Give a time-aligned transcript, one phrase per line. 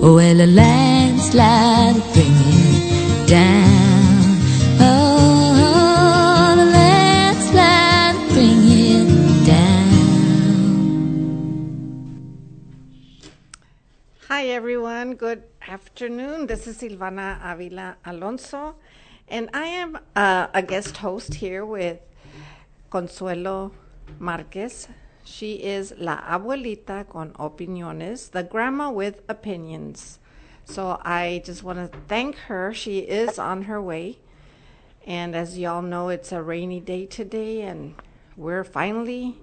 [0.00, 4.38] well, the landslide bring it down.
[4.80, 9.88] Oh, the landslide bring it down.
[14.28, 15.14] Hi, everyone.
[15.14, 16.46] Good afternoon.
[16.46, 18.76] This is Silvana Avila Alonso,
[19.28, 21.98] and I am uh, a guest host here with
[22.90, 23.72] Consuelo
[24.20, 24.88] Marquez.
[25.30, 30.18] She is La Abuelita con Opiniones, the grandma with opinions.
[30.64, 32.72] So I just want to thank her.
[32.72, 34.18] She is on her way.
[35.06, 37.94] And as y'all know, it's a rainy day today, and
[38.36, 39.36] we're finally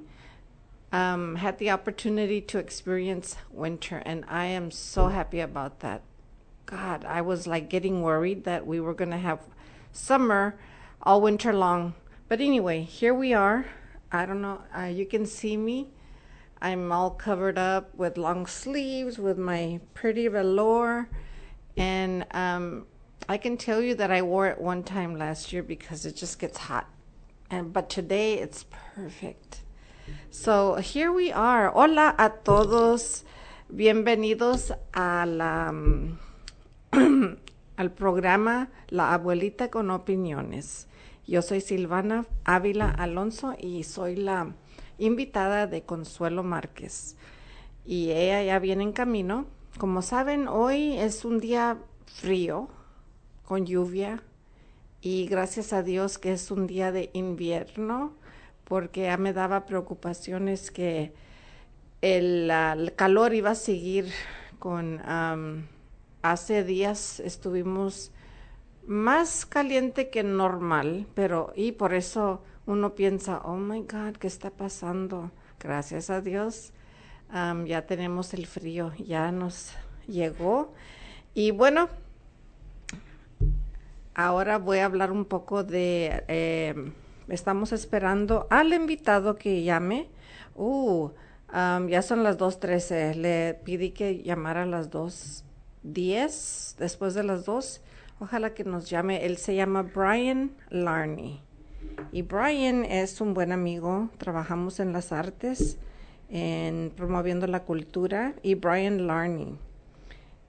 [0.92, 6.02] um, had the opportunity to experience winter, and I am so happy about that.
[6.66, 9.40] God, I was like getting worried that we were going to have
[9.92, 10.58] summer
[11.04, 11.94] all winter long.
[12.28, 13.68] But anyway, here we are.
[14.16, 15.90] I don't know, uh, you can see me.
[16.62, 21.10] I'm all covered up with long sleeves, with my pretty velour,
[21.76, 22.88] and um,
[23.28, 26.40] I can tell you that I wore it one time last year because it just
[26.40, 26.88] gets hot.
[27.52, 28.66] And but today it's
[28.96, 29.62] perfect.
[30.32, 31.70] So here we are.
[31.70, 33.26] Hola a todos.
[33.74, 36.18] Bienvenidos a la, mm,
[37.78, 40.86] al programa La Abuelita con Opiniones.
[41.28, 44.54] Yo soy Silvana Ávila Alonso y soy la
[44.98, 47.16] invitada de Consuelo Márquez.
[47.84, 49.46] Y ella ya viene en camino.
[49.78, 52.70] Como saben, hoy es un día frío,
[53.44, 54.24] con lluvia,
[55.02, 58.14] y gracias a Dios que es un día de invierno,
[58.64, 61.14] porque ya me daba preocupaciones que
[62.02, 64.12] el, el calor iba a seguir
[64.60, 65.02] con...
[65.06, 65.68] am,
[66.26, 68.12] hace días estuvimos
[68.88, 74.50] más caliente que normal, pero y por eso uno piensa, oh my God, ¿qué está
[74.50, 75.32] pasando?
[75.60, 76.74] Gracias a Dios,
[77.66, 79.72] ya tenemos el frío, ya nos
[80.08, 80.74] llegó.
[81.34, 81.90] Y bueno,
[84.18, 86.74] Ahora voy a hablar un poco de, eh,
[87.28, 90.08] estamos esperando al invitado que llame.
[90.56, 91.10] Uh,
[91.90, 93.14] ya son las 2.13.
[93.16, 97.82] Le pedí que llamara a las 2.10, después de las 2.
[98.20, 99.26] Ojalá que nos llame.
[99.26, 101.42] Él se llama Brian Larney.
[102.12, 104.10] Y Brian es un buen amigo.
[104.18, 105.78] Trabajamos en las artes,
[106.30, 108.34] en promoviendo la cultura.
[108.42, 109.58] Y Brian Larney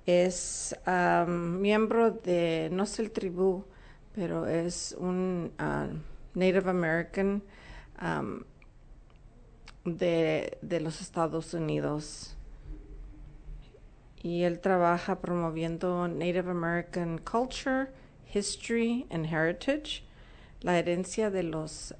[0.06, 3.64] es am, miembro de, no sé el tribu,
[4.14, 5.88] pero es un ah,
[6.34, 7.42] Native American
[7.98, 8.44] am,
[9.84, 12.35] de, de los Estados Unidos.
[14.26, 17.90] Y él trabaja promoviendo Native American culture,
[18.24, 20.02] history and heritage,
[20.62, 21.92] la herencia de los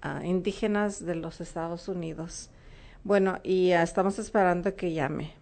[0.00, 2.50] ah, indígenas de los Estados Unidos.
[3.02, 5.32] Bueno, y ah, estamos esperando que llame.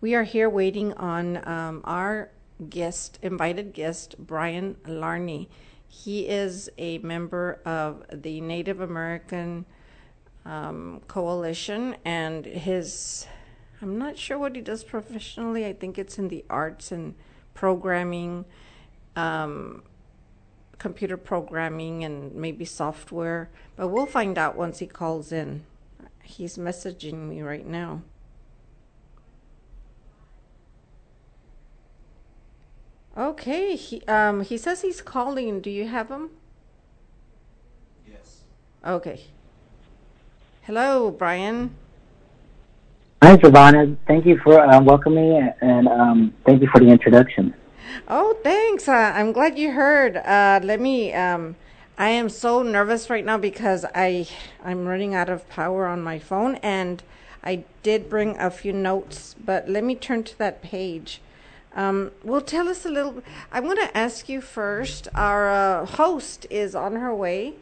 [0.00, 2.30] We are here waiting on um, our
[2.68, 5.46] guest, invited guest, Brian Larney.
[5.86, 9.66] He is a member of the Native American
[10.44, 13.28] um, Coalition, and his,
[13.80, 15.64] I'm not sure what he does professionally.
[15.64, 17.14] I think it's in the arts and
[17.54, 18.44] programming,
[19.14, 19.82] um,
[20.78, 23.50] computer programming, and maybe software.
[23.76, 25.64] But we'll find out once he calls in.
[26.22, 28.02] He's messaging me right now.
[33.16, 35.60] Okay, he um he says he's calling.
[35.60, 36.30] Do you have him?
[38.06, 38.42] Yes.
[38.86, 39.22] Okay.
[40.62, 41.74] Hello, Brian.
[43.22, 43.96] Hi, Savannah.
[44.06, 47.52] Thank you for uh, welcoming me, and um, thank you for the introduction.
[48.06, 48.88] Oh, thanks.
[48.88, 50.18] Uh, I'm glad you heard.
[50.18, 51.12] Uh, let me.
[51.12, 51.56] Um,
[51.98, 54.28] I am so nervous right now because I
[54.64, 57.02] I'm running out of power on my phone, and
[57.42, 61.20] I did bring a few notes, but let me turn to that page.
[61.74, 63.22] Um, well, tell us a little.
[63.50, 65.08] I want to ask you first.
[65.14, 67.54] Our uh, host is on her way.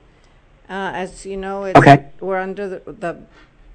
[0.69, 2.07] Uh, as you know, it's, Okay.
[2.21, 3.17] we're under the, the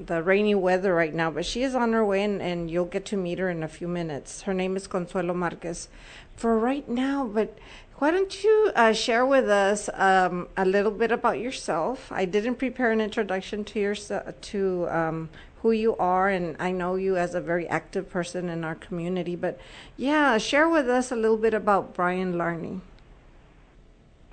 [0.06, 3.06] the rainy weather right now, but she is on her way, and, and you'll get
[3.06, 4.44] to meet her in a few minutes.
[4.44, 5.88] Her name is Consuelo Marquez.
[6.36, 7.58] For right now, but
[8.02, 12.12] why don't you uh, share with us um, a little bit about yourself?
[12.12, 15.30] I didn't prepare an introduction to your to um,
[15.62, 19.36] who you are, and I know you as a very active person in our community.
[19.36, 19.60] But
[19.98, 22.82] yeah, share with us a little bit about Brian Larney.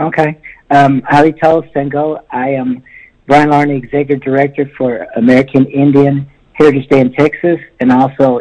[0.01, 0.39] Okay.
[0.71, 2.25] Um, Hali Sengo.
[2.31, 2.83] I am
[3.29, 8.41] Brian Larney, Executive Director for American Indian Heritage Day in Texas, and also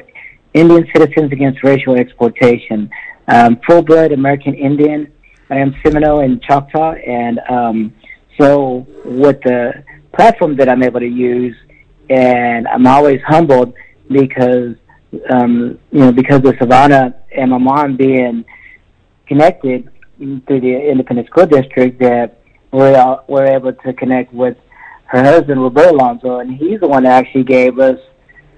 [0.53, 2.89] Indian Citizens Against Racial Exploitation.
[3.27, 5.11] Um, full blood American Indian.
[5.49, 7.93] I am Seminole and Choctaw, and um,
[8.39, 9.83] so with the
[10.15, 11.55] platform that I'm able to use,
[12.09, 13.73] and I'm always humbled
[14.09, 14.73] because
[15.29, 18.45] um, you know because of Savannah and my mom being
[19.27, 22.39] connected through the Independent School District that
[22.71, 24.55] we're we're able to connect with
[25.07, 27.99] her husband Roberto Alonso, and he's the one that actually gave us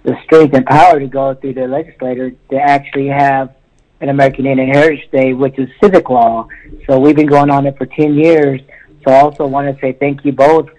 [0.04, 3.56] the strength and power to go through the legislature to actually have
[4.02, 6.48] an American Indian Heritage Day, which is civic law.
[6.88, 8.62] So we've been going on it for 10 years.
[9.06, 10.70] So I also want to say thank you both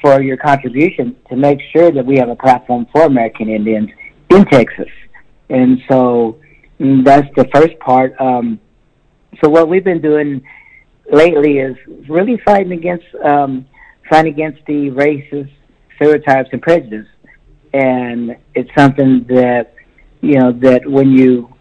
[0.00, 3.90] for your contribution to make sure that we have a platform for American Indians
[4.30, 4.90] in Texas.
[5.48, 6.38] And so
[6.80, 8.14] mm, that's the first part.
[8.20, 8.60] Um,
[9.42, 10.42] so what we've been doing
[11.10, 11.76] lately is
[12.08, 13.66] really fighting against um,
[14.08, 15.50] fighting against the racist
[15.96, 17.06] stereotypes and prejudice,
[17.72, 19.74] and it's something that
[20.20, 21.52] you know that when you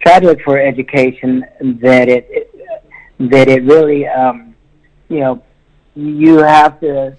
[0.00, 1.44] try to look for education,
[1.82, 2.84] that it, it
[3.30, 4.54] that it really um,
[5.08, 5.42] you know
[5.94, 7.16] you have to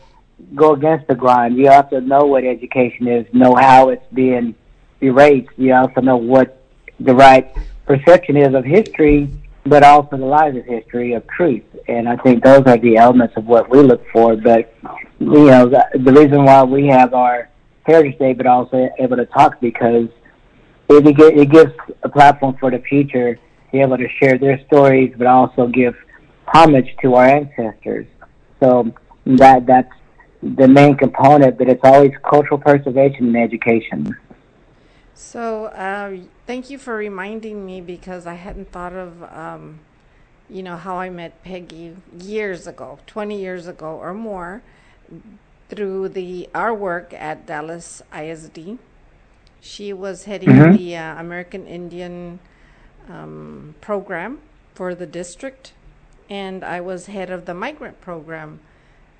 [0.55, 1.57] go against the grind.
[1.57, 4.55] You have to know what education is, know how it's being
[5.01, 5.49] erased.
[5.57, 6.61] You also know what
[6.99, 7.53] the right
[7.85, 9.29] perception is of history
[9.65, 11.63] but also the larger history of truth.
[11.87, 14.35] And I think those are the elements of what we look for.
[14.35, 14.73] But
[15.19, 17.49] you know, the, the reason why we have our
[17.85, 20.07] Heritage Day, but also able to talk because
[20.89, 21.73] it, it gives
[22.03, 23.41] a platform for the future to
[23.71, 25.95] be able to share their stories, but also give
[26.47, 28.07] homage to our ancestors.
[28.59, 28.93] So
[29.25, 29.91] that that's
[30.41, 34.15] the main component, but it's always cultural preservation and education.
[35.21, 36.15] So, uh,
[36.47, 39.81] thank you for reminding me because I hadn't thought of, um,
[40.49, 44.61] you know, how I met Peggy years ago, 20 years ago or more,
[45.67, 48.79] through the our work at Dallas ISD.
[49.59, 50.77] She was heading mm-hmm.
[50.77, 52.39] the uh, American Indian
[53.09, 54.39] um, program
[54.73, 55.73] for the district,
[56.29, 58.61] and I was head of the migrant program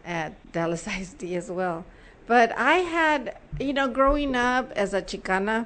[0.05, 1.83] at Dallas ISD as well.
[2.25, 5.65] But I had, you know, growing up as a Chicana,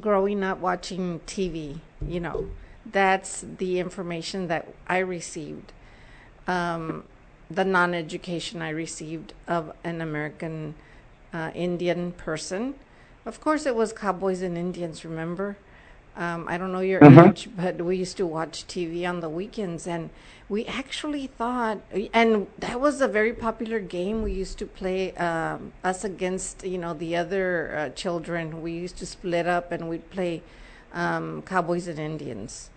[0.00, 2.50] growing up watching TV, you know,
[2.90, 5.72] that's the information that I received.
[6.46, 7.04] Um,
[7.50, 10.74] the non education I received of an American
[11.32, 12.74] uh, Indian person.
[13.26, 15.56] Of course, it was cowboys and Indians, remember?
[16.16, 17.30] Um, I don't know your uh-huh.
[17.30, 20.10] age, but we used to watch TV on the weekends, and
[20.48, 21.80] we actually thought,
[22.12, 26.78] and that was a very popular game we used to play um, us against, you
[26.78, 28.60] know, the other uh, children.
[28.62, 30.42] We used to split up and we'd play
[30.92, 32.70] um, cowboys and Indians.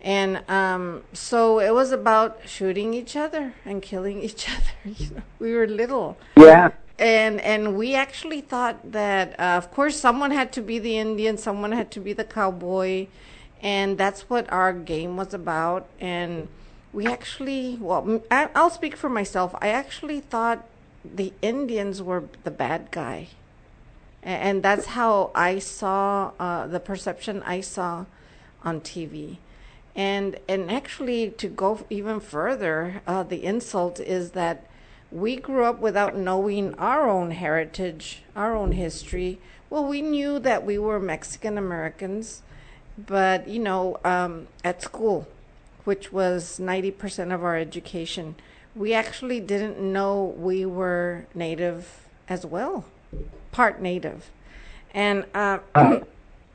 [0.00, 4.94] And um, so it was about shooting each other and killing each other.
[4.96, 6.16] You know, we were little.
[6.36, 10.98] Yeah and and we actually thought that uh, of course someone had to be the
[10.98, 13.06] Indian, someone had to be the cowboy,
[13.62, 15.86] and that's what our game was about.
[16.00, 16.48] And
[16.92, 19.54] we actually, well, I'll speak for myself.
[19.60, 20.64] I actually thought
[21.04, 23.28] the Indians were the bad guy,
[24.22, 28.06] and that's how I saw uh, the perception I saw
[28.64, 29.36] on TV.
[29.94, 34.64] And and actually, to go even further, uh, the insult is that
[35.10, 39.38] we grew up without knowing our own heritage, our own history.
[39.70, 42.42] Well, we knew that we were Mexican Americans,
[42.96, 45.26] but you know, um, at school,
[45.88, 48.36] which was 90% of our education,
[48.76, 52.84] we actually didn't know we were Native as well,
[53.52, 54.30] part Native.
[54.92, 55.60] And uh,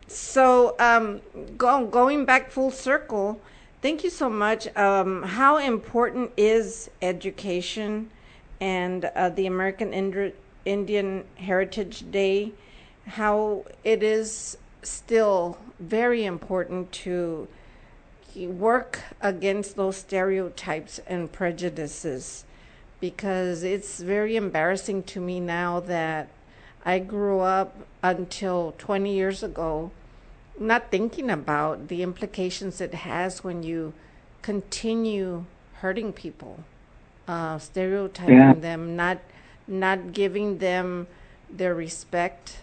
[0.08, 1.22] so, um,
[1.58, 3.42] go, going back full circle,
[3.82, 4.62] thank you so much.
[4.78, 8.12] Um, how important is education?
[8.64, 9.92] and uh, the American
[10.64, 12.54] Indian Heritage Day,
[13.06, 17.50] how it is still very important to
[18.36, 22.46] work against those stereotypes and prejudices
[23.00, 26.30] because it's very embarrassing to me now that
[26.86, 29.92] I grew up until 20 years ago
[30.60, 33.94] not thinking about the implications it has when you
[34.42, 36.64] continue hurting people
[37.28, 38.54] uh, stereotyping yeah.
[38.54, 39.20] them, not
[39.68, 41.08] not giving them
[41.50, 42.58] their respect,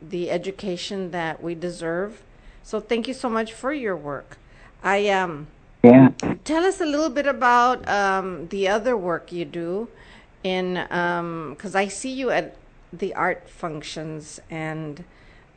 [0.00, 2.22] the education that we deserve.
[2.64, 4.38] So thank you so much for your work.
[4.82, 5.46] I um
[5.82, 6.10] yeah.
[6.44, 9.88] Tell us a little bit about um, the other work you do,
[10.44, 12.56] in because um, I see you at
[12.92, 15.04] the art functions, and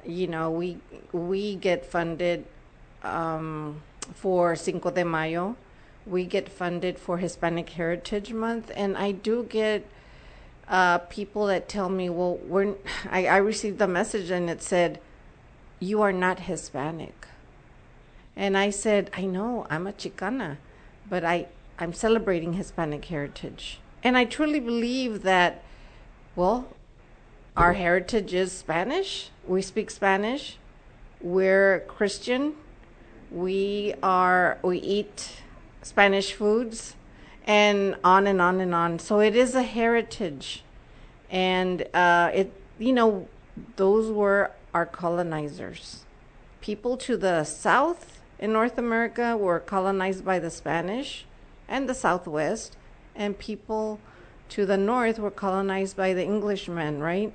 [0.03, 0.77] you know we
[1.11, 2.45] we get funded
[3.03, 3.81] um,
[4.15, 5.55] for Cinco de Mayo,
[6.07, 9.85] we get funded for Hispanic Heritage Month, and I do get
[10.67, 12.75] uh, people that tell me, well, we're,
[13.11, 14.99] I, I received a message and it said,
[15.79, 17.27] you are not Hispanic.
[18.35, 20.57] And I said, I know, I'm a Chicana,
[21.09, 21.47] but I,
[21.79, 23.79] I'm celebrating Hispanic heritage.
[24.03, 25.63] And I truly believe that,
[26.35, 26.67] well,
[27.55, 29.29] our heritage is Spanish.
[29.47, 30.57] We speak Spanish.
[31.21, 32.55] We're Christian.
[33.31, 35.41] We are, we eat
[35.81, 36.95] Spanish foods
[37.45, 38.99] and on and on and on.
[38.99, 40.63] So it is a heritage,
[41.29, 43.27] and uh, it you know
[43.75, 46.03] those were our colonizers.
[46.59, 51.25] People to the south in North America were colonized by the Spanish
[51.67, 52.77] and the Southwest,
[53.15, 53.99] and people
[54.49, 57.33] to the north were colonized by the Englishmen, right?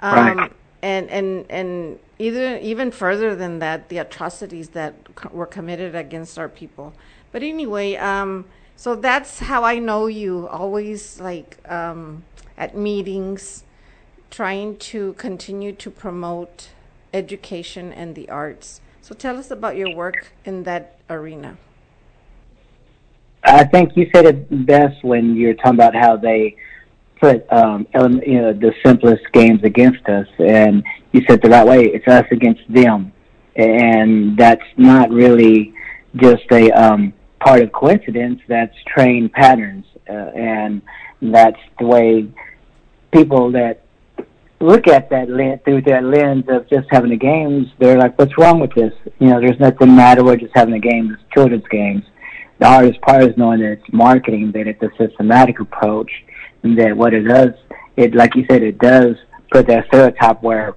[0.00, 0.52] Um, Right.
[0.82, 6.38] And and and either even further than that, the atrocities that c- were committed against
[6.38, 6.92] our people.
[7.32, 8.44] But anyway, um,
[8.76, 10.46] so that's how I know you.
[10.48, 12.24] Always like um,
[12.58, 13.64] at meetings,
[14.30, 16.68] trying to continue to promote
[17.14, 18.80] education and the arts.
[19.04, 21.58] So tell us about your work in that arena.
[23.42, 26.56] I think you said it best when you're talking about how they
[27.20, 30.82] put um, you know the simplest games against us, and
[31.12, 31.80] you said the right way.
[31.84, 33.12] It's us against them,
[33.56, 35.74] and that's not really
[36.16, 38.40] just a um, part of coincidence.
[38.48, 40.80] That's trained patterns, uh, and
[41.20, 42.26] that's the way
[43.12, 43.83] people that
[44.64, 47.68] look at that lens through that lens of just having the games.
[47.78, 48.92] They're like, "What's wrong with this?
[49.18, 50.24] You know, there's nothing matter.
[50.24, 51.12] We're just having a game.
[51.12, 52.04] It's children's games."
[52.58, 56.10] the hardest part is knowing that it's marketing, that it's a systematic approach,
[56.62, 57.50] and that what it does,
[57.96, 59.16] it like you said, it does
[59.50, 60.74] put that stereotype where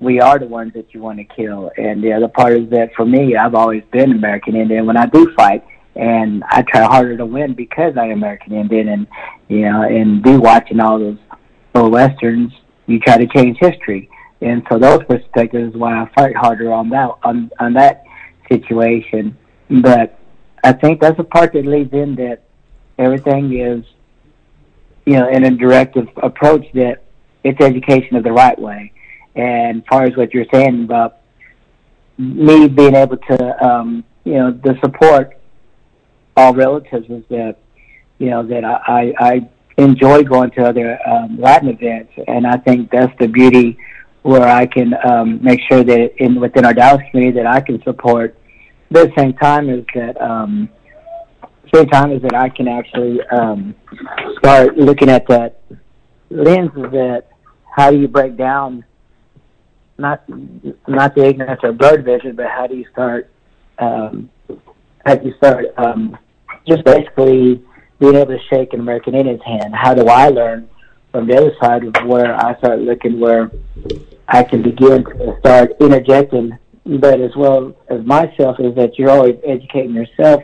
[0.00, 1.70] we are the ones that you want to kill.
[1.76, 4.86] And the other part is that for me, I've always been American Indian.
[4.86, 5.64] When I do fight,
[5.94, 9.06] and I try harder to win because I'm American Indian, and
[9.48, 11.18] you know, and be watching all those
[11.74, 12.52] old westerns,
[12.86, 14.08] you try to change history.
[14.40, 18.04] And so those perspectives is why I fight harder on that on on that
[18.50, 19.36] situation.
[19.70, 20.18] But
[20.64, 22.42] I think that's a part that leads in that
[22.98, 23.84] everything is,
[25.06, 27.02] you know, in a directive approach that
[27.44, 28.92] it's education of the right way.
[29.34, 31.18] And as far as what you're saying about
[32.18, 35.38] me being able to, um, you know, the support
[36.36, 37.56] all relatives is that,
[38.18, 39.48] you know, that I, I, I
[39.78, 43.78] enjoy going to other um, Latin events, and I think that's the beauty
[44.22, 47.82] where I can um, make sure that in within our Dallas community that I can
[47.82, 48.38] support.
[48.90, 50.68] But at the same time is that um
[51.74, 53.74] same time is that I can actually um
[54.38, 55.62] start looking at that
[56.30, 57.24] lens of that
[57.74, 58.84] how do you break down
[59.98, 60.22] not
[60.86, 63.30] not the ignorance or blurred vision, but how do you start
[63.78, 64.30] um
[65.06, 66.18] how do you start um
[66.68, 67.62] just basically
[68.02, 69.72] being able to shake an American Indian's hand.
[69.72, 70.68] How do I learn
[71.12, 73.48] from the other side of where I start looking where
[74.26, 79.36] I can begin to start interjecting but as well as myself is that you're always
[79.46, 80.42] educating yourself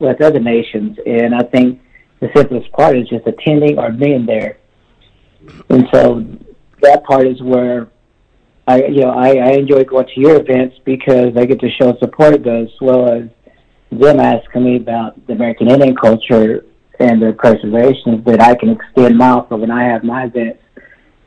[0.00, 1.80] with other nations and I think
[2.18, 4.58] the simplest part is just attending or being there.
[5.68, 6.26] And so
[6.82, 7.86] that part is where
[8.66, 11.96] I you know, I, I enjoy going to your events because I get to show
[12.00, 13.28] support as well as
[13.92, 16.64] them asking me about the American Indian culture
[17.00, 20.62] and the preservation that I can extend my offer when I have my events.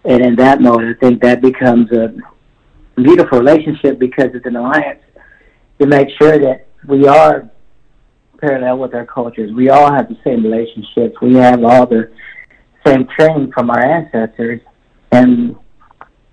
[0.03, 2.13] And in that mode I think that becomes a
[2.95, 5.01] beautiful relationship because it's an alliance
[5.79, 7.49] to make sure that we are
[8.39, 9.51] parallel with our cultures.
[9.53, 11.15] We all have the same relationships.
[11.21, 12.11] We have all the
[12.85, 14.61] same training from our ancestors.
[15.11, 15.55] And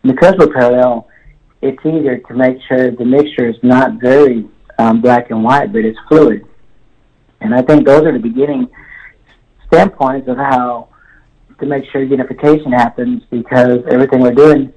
[0.02, 1.08] because we're parallel,
[1.60, 5.84] it's easier to make sure the mixture is not very um, black and white, but
[5.84, 6.46] it's fluid.
[7.40, 8.68] And I think those are the beginning
[9.68, 10.88] standpoints of how
[11.60, 14.72] to make sure unification happens because everything we're doing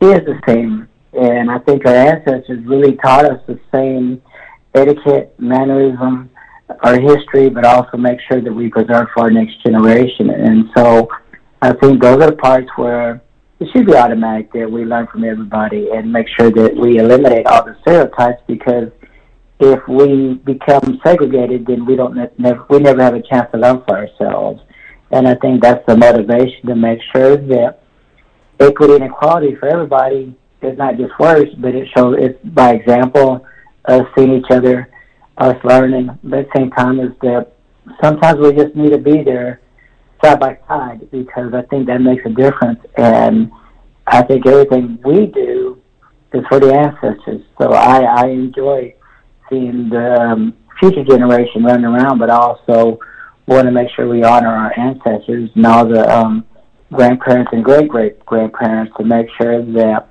[0.00, 4.20] is the same and I think our ancestors really taught us the same
[4.74, 6.30] etiquette, mannerism,
[6.80, 10.30] our history, but also make sure that we preserve for our next generation.
[10.30, 11.08] And so
[11.62, 13.22] I think those are the parts where
[13.60, 17.46] it should be automatic that we learn from everybody and make sure that we eliminate
[17.46, 18.90] all the stereotypes because
[19.72, 23.82] if we become segregated, then we don't never, we never have a chance to learn
[23.86, 24.60] for ourselves.
[25.10, 27.80] And I think that's the motivation to make sure that
[28.60, 33.46] equity and equality for everybody is not just words, but it shows it's by example,
[33.84, 34.88] us seeing each other,
[35.38, 36.18] us learning.
[36.24, 37.52] But at the same time, is that
[38.02, 39.60] sometimes we just need to be there
[40.22, 42.80] side by side because I think that makes a difference.
[42.96, 43.50] And
[44.06, 45.80] I think everything we do
[46.32, 47.42] is for the ancestors.
[47.60, 48.94] So I, I enjoy
[49.48, 52.98] seeing the um, future generation running around, but also
[53.46, 56.44] want to make sure we honor our ancestors and all the um,
[56.92, 60.08] grandparents and great great grandparents to make sure that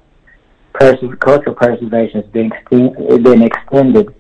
[0.74, 4.14] pers- cultural preservation is being, is being extended.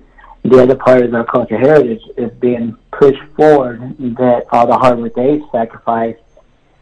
[0.43, 4.99] The other part of our cultural heritage is being pushed forward that all the hard
[4.99, 6.19] work they sacrificed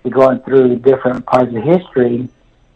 [0.09, 2.27] going through different parts of history,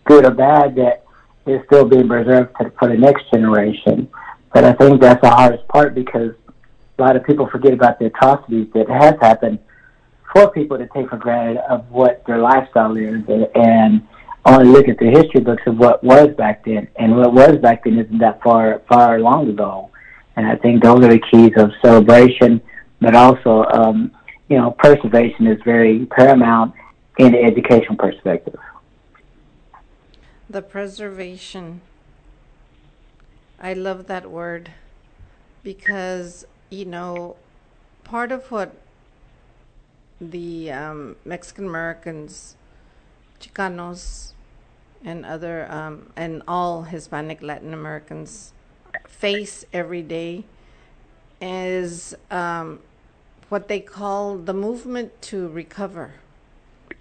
[0.05, 1.03] good or bad, that
[1.47, 4.07] is still being preserved for the next generation.
[4.55, 6.31] But I think that's the hardest part because
[6.97, 9.59] a lot of people forget about the atrocities that has happened
[10.31, 13.22] for people to take for granted of what their lifestyle is
[13.53, 14.07] and
[14.46, 16.87] only look at the history books of what was back then.
[16.96, 19.89] And what was back then isn't that far far long ago.
[20.37, 22.61] And I think those are the keys of celebration,
[23.01, 24.09] but also um,
[24.48, 26.74] you know, preservation is very paramount
[27.18, 28.55] in the educational perspective.
[30.50, 31.81] The preservation.
[33.66, 34.70] I love that word
[35.64, 37.36] because, you know,
[38.04, 38.75] part of what
[40.22, 42.58] the um, Mexican Americans,
[43.40, 44.34] Chicanos,
[45.04, 48.54] and other, um, and all Hispanic Latin Americans
[49.08, 50.44] face every day
[51.42, 52.82] is um,
[53.50, 56.14] what they call the movement to recover.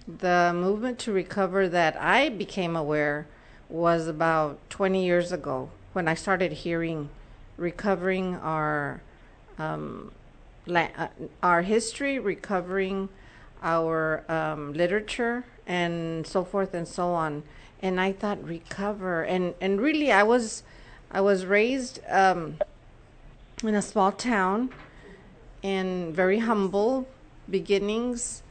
[0.09, 3.27] The movement to recover that I became aware
[3.69, 7.09] was about 20 years ago when I started hearing
[7.57, 9.01] recovering our
[9.59, 10.13] um,
[10.67, 11.09] la- uh,
[11.43, 13.09] our history, recovering
[13.63, 17.43] our um, literature, and so forth and so on.
[17.81, 20.63] And I thought recover, and and really I was
[21.11, 22.59] I was raised um,
[23.63, 24.69] in a small town,
[25.63, 27.09] in very humble
[27.49, 28.43] beginnings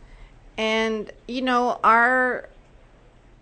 [0.58, 2.50] and you know our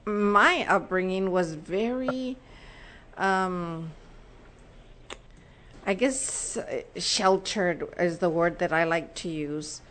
[0.06, 2.38] my upbringing was very
[3.18, 3.92] um
[5.86, 6.58] i guess
[6.98, 9.82] sheltered is the word that i like to use.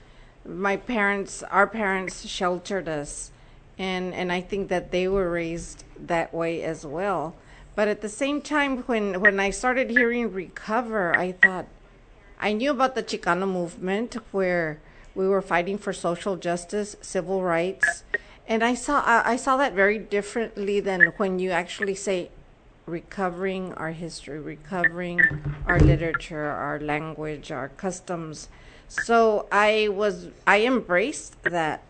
[0.46, 3.30] My parents our parents sheltered us
[3.78, 7.34] and and i think that they were raised that way as well.
[7.76, 11.66] But at the same time when when i started hearing recover i thought
[12.40, 14.80] i knew about the chicano movement where
[15.14, 18.04] we were fighting for social justice, civil rights,
[18.46, 22.30] and I saw I, I saw that very differently than when you actually say
[22.90, 25.20] recovering our history, recovering
[25.66, 28.48] our literature, our language, our customs.
[28.88, 31.82] So I was I embraced that.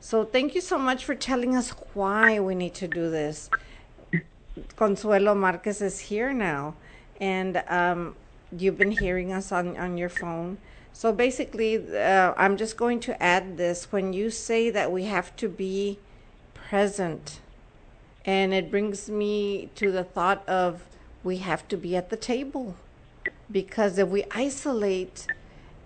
[0.00, 3.50] So thank you so much for telling us why we need to do this.
[4.76, 6.74] Consuelo Marquez is here now,
[7.20, 8.16] and um,
[8.56, 10.58] you've been hearing us on on your phone.
[10.92, 13.92] So basically, uh, I'm just going to add this.
[13.92, 15.98] When you say that we have to be
[16.52, 17.40] present,
[18.24, 20.84] and it brings me to the thought of
[21.22, 22.76] we have to be at the table.
[23.50, 25.26] Because if we isolate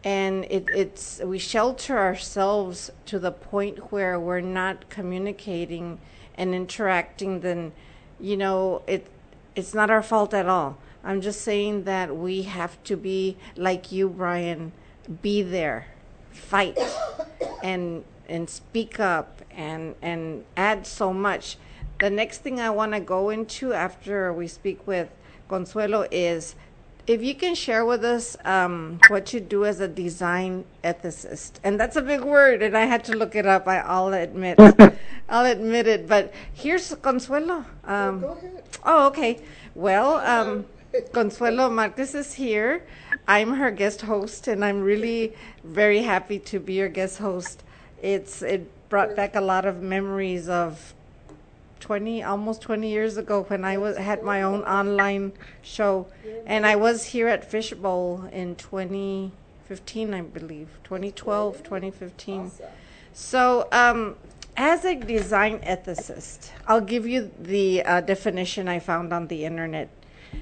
[0.04, 5.98] and it, it's we shelter ourselves to the point where we're not communicating
[6.36, 7.72] and interacting, then
[8.20, 9.06] you know it
[9.56, 10.76] it's not our fault at all.
[11.02, 14.72] I'm just saying that we have to be like you, Brian
[15.22, 15.86] be there,
[16.30, 16.78] fight,
[17.62, 21.56] and and speak up and and add so much.
[22.04, 25.08] The next thing I want to go into after we speak with
[25.48, 26.54] Consuelo is
[27.06, 31.80] if you can share with us um, what you do as a design ethicist, and
[31.80, 33.66] that's a big word, and I had to look it up.
[33.66, 34.60] I, I'll admit,
[35.30, 36.06] I'll admit it.
[36.06, 37.64] But here's Consuelo.
[37.84, 38.64] Um, go ahead.
[38.84, 39.40] Oh, okay.
[39.74, 40.66] Well, um,
[41.14, 42.84] Consuelo Marquez is here.
[43.26, 45.32] I'm her guest host, and I'm really
[45.64, 47.62] very happy to be your guest host.
[48.02, 50.93] It's it brought back a lot of memories of
[51.84, 56.06] 20 almost 20 years ago when I was had my own online show.
[56.46, 60.68] And I was here at Fishbowl in 2015 I believe.
[60.84, 62.50] 2012 2015
[63.12, 64.16] so um,
[64.56, 69.90] as a design ethicist I'll give you the uh, definition I found on the internet.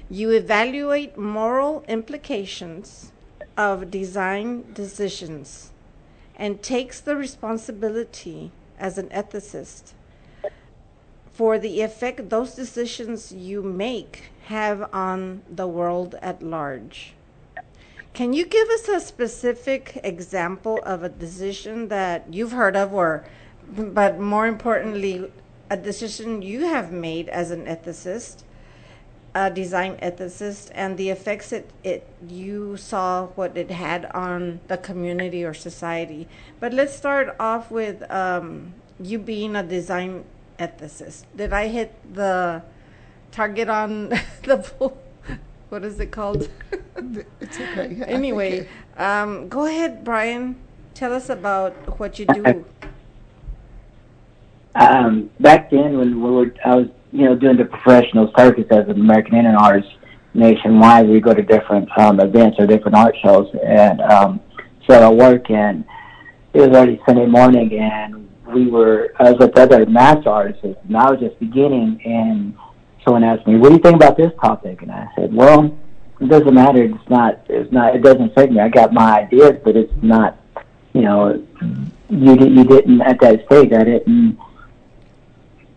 [0.09, 3.11] You evaluate moral implications
[3.57, 5.71] of design decisions
[6.37, 9.91] and takes the responsibility as an ethicist
[11.33, 17.13] for the effect those decisions you make have on the world at large.
[18.13, 23.25] Can you give us a specific example of a decision that you've heard of or
[23.67, 25.31] but more importantly
[25.69, 28.43] a decision you have made as an ethicist
[29.35, 34.77] a design ethicist and the effects it, it you saw what it had on the
[34.77, 36.27] community or society.
[36.59, 40.23] But let's start off with um, you being a design
[40.59, 41.25] ethicist.
[41.35, 42.61] Did I hit the
[43.31, 44.09] target on
[44.43, 44.93] the
[45.69, 46.49] what is it called?
[47.41, 48.03] It's okay.
[48.05, 50.55] anyway, um, go ahead, Brian.
[50.93, 52.65] Tell us about what you do.
[54.75, 58.85] Um, back then, when we were, I was, you know, doing the professional circus as
[58.87, 59.89] an American Indian artist
[60.33, 61.07] nationwide.
[61.09, 64.41] We go to different um, events or different art shows, and um,
[64.87, 65.49] so I work.
[65.49, 65.85] And
[66.53, 69.13] it was already Sunday morning, and we were.
[69.19, 71.99] I was with other master artists, and I was just beginning.
[72.05, 72.55] And
[73.03, 75.75] someone asked me, "What do you think about this topic?" And I said, "Well,
[76.19, 76.83] it doesn't matter.
[76.83, 77.41] It's not.
[77.49, 77.95] It's not.
[77.95, 78.59] It doesn't affect me.
[78.59, 80.37] I got my ideas, but it's not.
[80.93, 81.43] You know,
[82.09, 83.73] you you didn't at that stage.
[83.73, 84.37] I didn't."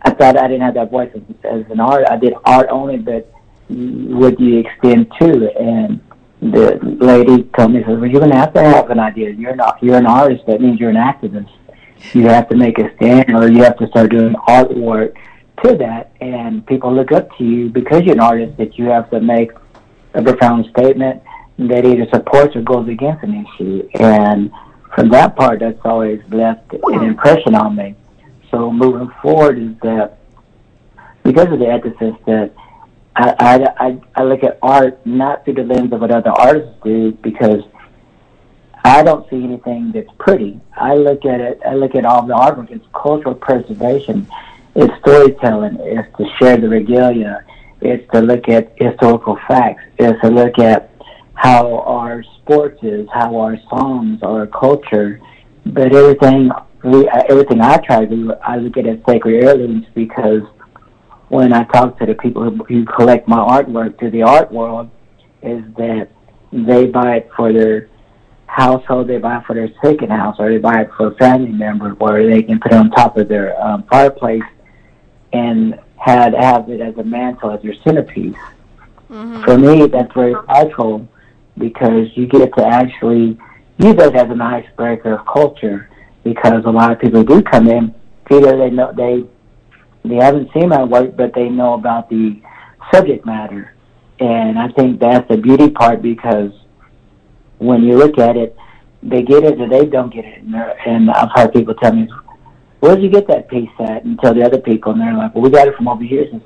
[0.03, 2.05] I thought I didn't have that voice as, as an art.
[2.09, 3.29] I did art only, but
[3.69, 5.51] would you extend to?
[5.59, 6.01] And
[6.41, 9.31] the lady told me, "Well, you're going to have to have an idea.
[9.31, 9.83] You're not.
[9.83, 10.47] You're an artist.
[10.47, 11.51] That means you're an activist.
[12.13, 15.17] You have to make a stand, or you have to start doing artwork
[15.65, 16.13] to that.
[16.21, 18.57] And people look up to you because you're an artist.
[18.59, 19.53] That you have to make
[20.15, 21.23] a profound statement
[21.59, 23.89] that either supports or goes against an issue.
[23.95, 24.51] And
[24.95, 27.95] from that part, that's always left an impression on me.
[28.51, 30.19] So moving forward is that
[31.23, 32.53] because of the ethicist that
[33.17, 36.75] I, I, I, I look at art not through the lens of what other artists
[36.85, 37.63] do because
[38.87, 40.61] I don't see anything that's pretty.
[40.77, 44.29] I look at it, I look at all the artwork, it's cultural preservation,
[44.77, 47.45] it's storytelling, it's to share the regalia,
[47.81, 50.93] it's to look at historical facts, it's to look at
[51.35, 55.21] how our sports is, how our songs, our culture,
[55.67, 56.51] but everything
[57.29, 60.43] everything I try to do, I look at as sacred heirlooms because
[61.29, 64.91] when I talk to the people who, who collect my artwork to the art world,
[65.43, 66.09] is that
[66.53, 67.89] they buy it for their
[68.47, 71.53] household, they buy it for their second house, or they buy it for a family
[71.53, 74.43] member where they can put it on top of their um, fireplace
[75.33, 78.37] and had have it as a mantle as your centerpiece.
[79.11, 79.45] Mm-hmm.
[79.45, 81.09] For me, that's very powerful
[81.59, 83.39] because you get to actually
[83.79, 85.89] use it as an icebreaker of culture
[86.25, 87.95] because a lot of people do come in
[88.31, 89.25] either they know they
[90.09, 92.41] they haven't seen my work but they know about the
[92.93, 93.75] subject matter
[94.19, 96.53] and I think that's the beauty part because
[97.59, 98.57] when you look at it
[99.03, 102.09] they get it or they don't get it and, and I've heard people tell me
[102.81, 105.35] where did you get that piece at and tell the other people and they're like
[105.35, 106.43] well we got it from over here and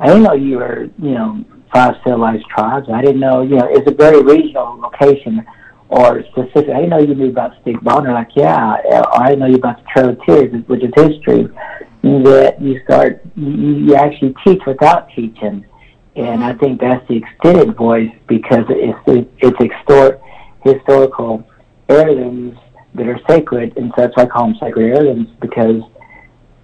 [0.00, 3.68] I didn't know you were you know five civilized tribes I didn't know you know
[3.70, 5.44] it's a very regional location
[5.88, 6.70] or specific.
[6.70, 8.12] I didn't know you knew about Steve Bonner.
[8.12, 8.76] Like, yeah,
[9.12, 11.48] I didn't know you about the Trail of Tears, which is history.
[12.02, 15.64] That you start, you, you actually teach without teaching,
[16.16, 20.20] and I think that's the extended voice because it's it's extort
[20.62, 21.46] historical
[21.88, 22.56] heirlooms
[22.94, 25.82] that are sacred, and so that's why I call them sacred heirlooms because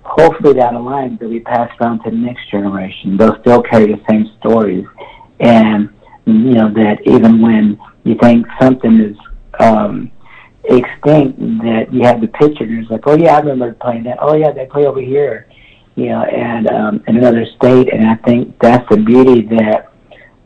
[0.03, 3.17] hopefully down the line they'll be passed on to the next generation.
[3.17, 4.87] They'll still carry the same stories,
[5.41, 5.91] and
[6.27, 9.17] you know that even when you think something is
[9.59, 10.11] um,
[10.65, 14.19] extinct that you have the picture and it's like, oh yeah, I remember playing that.
[14.21, 15.49] Oh yeah, they play over here,
[16.01, 17.93] you know, and um, in another state.
[17.93, 19.93] And I think that's the beauty that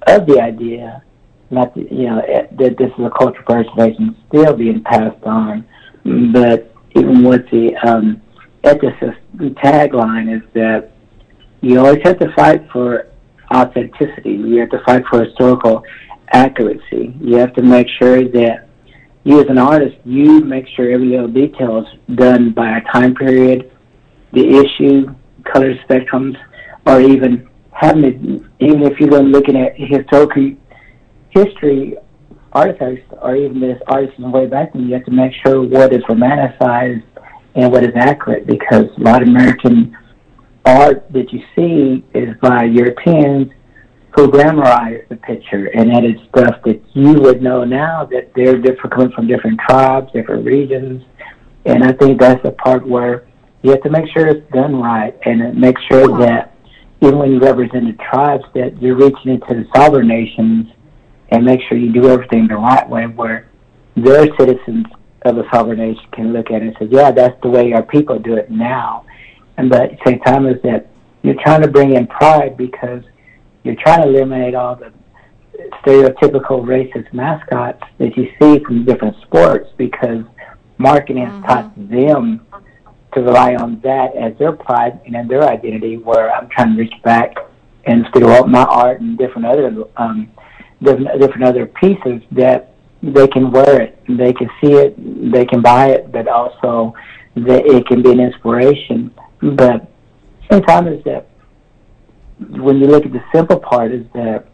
[0.08, 1.02] of the idea,
[1.50, 5.64] not the, you know eh, that this is a cultural preservation still being passed on,
[6.32, 8.20] but even with the um,
[8.64, 9.18] ethicist
[9.62, 10.90] tagline is that
[11.60, 13.06] you always have to fight for
[13.54, 14.32] authenticity.
[14.32, 15.84] You have to fight for historical
[16.32, 17.14] accuracy.
[17.20, 18.68] You have to make sure that
[19.22, 23.14] you as an artist, you make sure every little detail is done by a time
[23.14, 23.70] period,
[24.32, 25.14] the issue,
[25.44, 26.36] color spectrums,
[26.86, 30.52] or even having even if you're looking at historical
[31.30, 31.96] history
[32.52, 35.92] artifacts, or even this artist from way back then, you have to make sure what
[35.92, 37.02] is romanticized
[37.56, 39.96] and what is accurate because a lot of American
[40.64, 43.50] art that you see is by Europeans
[44.14, 48.92] who glamorize the picture and edit stuff that you would know now that they're different
[48.92, 51.02] coming from different tribes, different regions.
[51.64, 53.26] And I think that's the part where
[53.64, 56.54] you have to make sure it's done right and make sure that
[57.00, 60.66] even when you represent the tribes that you're reaching into the sovereign nations
[61.30, 63.48] and make sure you do everything the right way where
[63.96, 64.84] their citizens
[65.24, 67.82] of a sovereign nation can look at it and say, yeah, that's the way our
[67.82, 69.06] people do it now.
[69.56, 70.90] And but at the same time is that
[71.22, 73.02] you're trying to bring in pride because
[73.62, 74.92] you're trying to eliminate all the
[75.82, 80.22] stereotypical racist mascots that you see from different sports because
[80.76, 81.42] marketing mm-hmm.
[81.44, 82.46] has taught them
[83.14, 87.02] to rely on that as their pride and their identity where I'm trying to reach
[87.02, 87.36] back
[87.86, 90.30] and through my art and different other um
[90.82, 94.96] different different other pieces that they can wear it, they can see it,
[95.30, 96.94] they can buy it, but also
[97.34, 99.12] that it can be an inspiration.
[99.40, 99.90] But
[100.50, 101.28] same time is that
[102.38, 104.46] when you look at the simple part is that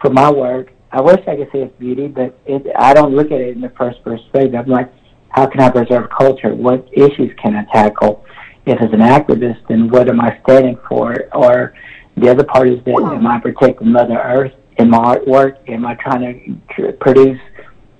[0.00, 3.30] for my work, I wish I could say it's beauty, but it, I don't look
[3.32, 4.54] at it in the first perspective.
[4.54, 4.92] I'm like,
[5.30, 6.54] how can I preserve culture?
[6.54, 8.24] What issues can I tackle?
[8.66, 11.16] If as an activist, then what am I standing for?
[11.32, 11.74] Or
[12.16, 15.56] the other part is that am I protecting Mother Earth in my artwork?
[15.68, 17.40] Am I trying to produce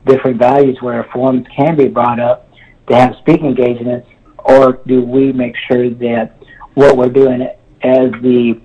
[0.07, 2.51] different values where forms can be brought up
[2.89, 4.09] to have speaking engagements?
[4.39, 6.37] Or do we make sure that
[6.75, 7.43] what we're doing
[7.83, 8.61] as the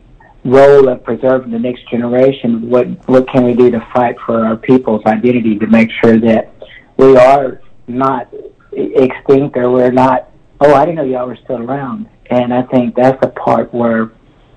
[0.46, 4.56] role of preserving the next generation, what what can we do to fight for our
[4.56, 6.54] people's identity to make sure that
[6.98, 8.32] we are not
[8.76, 12.08] extinct or we're not oh I didn't know y'all were still around.
[12.30, 14.12] And I think that's the part where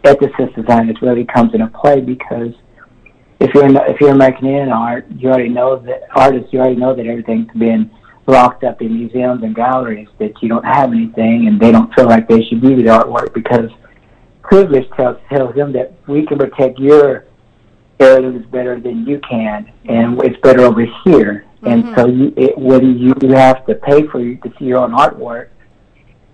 [0.05, 2.55] ethicist designers really comes into play because
[3.41, 6.77] if you're in, if you're American Indian art, you already know that artists you already
[6.77, 7.91] know that everything's been
[8.27, 12.07] locked up in museums and galleries that you don't have anything and they don't feel
[12.07, 13.71] like they should you the artwork because
[14.43, 17.25] privilege tells tells them that we can protect your
[18.01, 21.45] heirlooms better than you can, and it's better over here.
[21.63, 21.67] Mm-hmm.
[21.67, 24.93] And so, you, it, when you have to pay for you to see your own
[24.93, 25.49] artwork,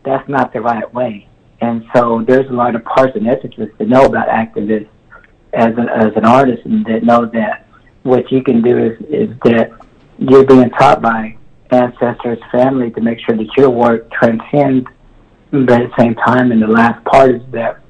[0.05, 1.29] that's not the right way.
[1.61, 4.89] And so, there's a lot of parts and ethicists that know about activists
[5.55, 7.67] as an as an artist, and that know that
[8.03, 9.73] what you can do is is that
[10.19, 11.37] you're being taught by
[11.71, 14.87] ancestors, family, to make sure that your work transcends.
[15.51, 17.81] But at the same time, and the last part is that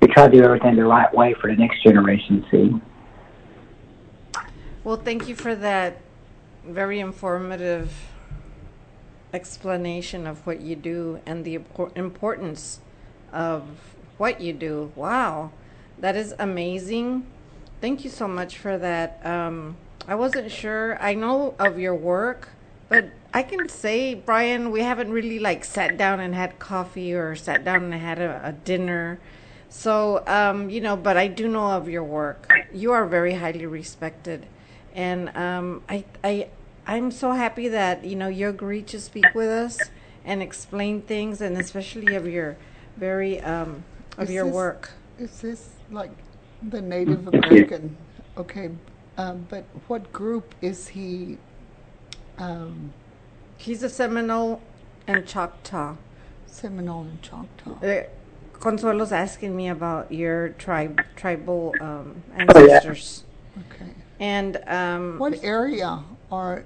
[0.00, 2.80] you try to do everything the right way for the next generation to see.
[4.82, 6.01] Well, thank you for that
[6.64, 7.92] very informative
[9.32, 11.60] explanation of what you do and the
[11.96, 12.80] importance
[13.32, 13.64] of
[14.18, 14.92] what you do.
[14.94, 15.50] Wow,
[15.98, 17.26] that is amazing.
[17.80, 19.24] Thank you so much for that.
[19.24, 21.00] Um, I wasn't sure.
[21.02, 22.50] I know of your work,
[22.88, 27.34] but I can say, Brian, we haven't really like sat down and had coffee or
[27.34, 29.18] sat down and had a, a dinner
[29.72, 32.52] so, um, you know, but I do know of your work.
[32.74, 34.44] You are very highly respected,
[34.94, 36.48] and um, I, I,
[36.86, 39.78] I'm so happy that you know you agreed to speak with us
[40.24, 42.56] and explain things, and especially of your
[42.96, 43.84] very um,
[44.18, 44.90] of is your this, work.
[45.18, 46.12] Is this like
[46.62, 47.96] the Native American?
[48.36, 48.70] Okay,
[49.18, 51.38] um, but what group is he?
[52.38, 52.92] Um,
[53.62, 54.60] He's a Seminole
[55.06, 55.94] and Choctaw.
[56.46, 57.78] Seminole and Choctaw.
[57.80, 58.02] Uh,
[58.54, 63.22] Consuelo's asking me about your tribe, tribal um, ancestors.
[63.24, 63.31] Oh, yeah.
[64.22, 64.28] Okay.
[64.28, 66.64] And um, what area are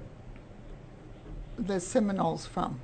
[1.57, 2.79] the Seminoles from?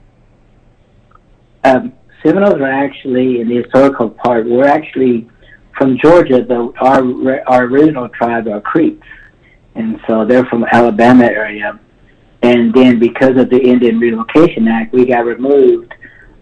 [1.63, 4.47] Um, Seminoles are actually in the historical part.
[4.47, 5.29] We're actually
[5.77, 6.43] from Georgia.
[6.43, 7.01] Though our
[7.47, 9.07] our original tribe are Creeks,
[9.75, 11.79] and so they're from Alabama area.
[12.41, 15.93] And then because of the Indian Relocation Act, we got removed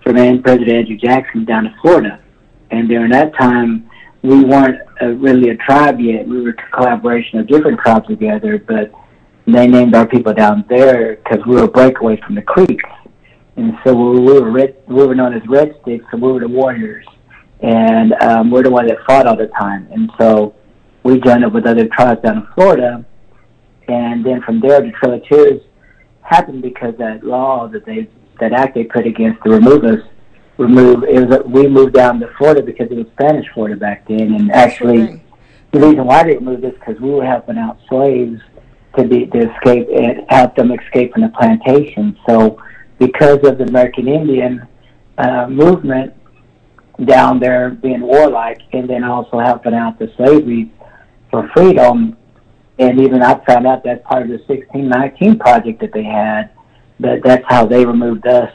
[0.04, 2.20] from President Andrew Jackson down to Florida.
[2.72, 3.91] And during that time,
[4.24, 6.28] we weren't uh, really a tribe yet.
[6.28, 8.92] We were a collaboration of different tribes together, but
[9.48, 12.90] they named our people down there because we were a breakaway from the Creeks.
[13.56, 16.48] And so we were red, we were known as Red Sticks, so we were the
[16.48, 17.06] warriors,
[17.62, 19.88] and um, we're the ones that fought all the time.
[19.92, 20.56] And so
[21.04, 23.06] we joined up with other tribes down in Florida,
[23.88, 25.62] and then from there the Trail of Tears
[26.22, 28.08] happened because that law that they
[28.40, 29.84] that act they put against to remove
[30.58, 34.34] remove it was we moved down to Florida because it was Spanish Florida back then,
[34.34, 35.22] and actually
[35.72, 38.42] the reason why they moved is because we were helping out slaves
[38.98, 42.18] to be to escape and help them escape from the plantation.
[42.28, 42.62] So
[43.00, 44.68] because of the American Indian
[45.18, 46.14] uh, movement
[47.06, 50.72] down there being warlike, and then also helping out the slavery
[51.30, 52.18] for freedom.
[52.80, 56.52] And even I found out that's part of the 1619 project that they had.
[57.00, 58.52] But that's how they removed us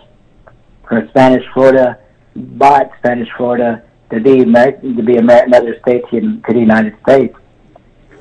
[0.89, 1.99] for Spanish Florida,
[2.35, 7.37] bought Spanish Florida to be American, to be another state to, to the United States,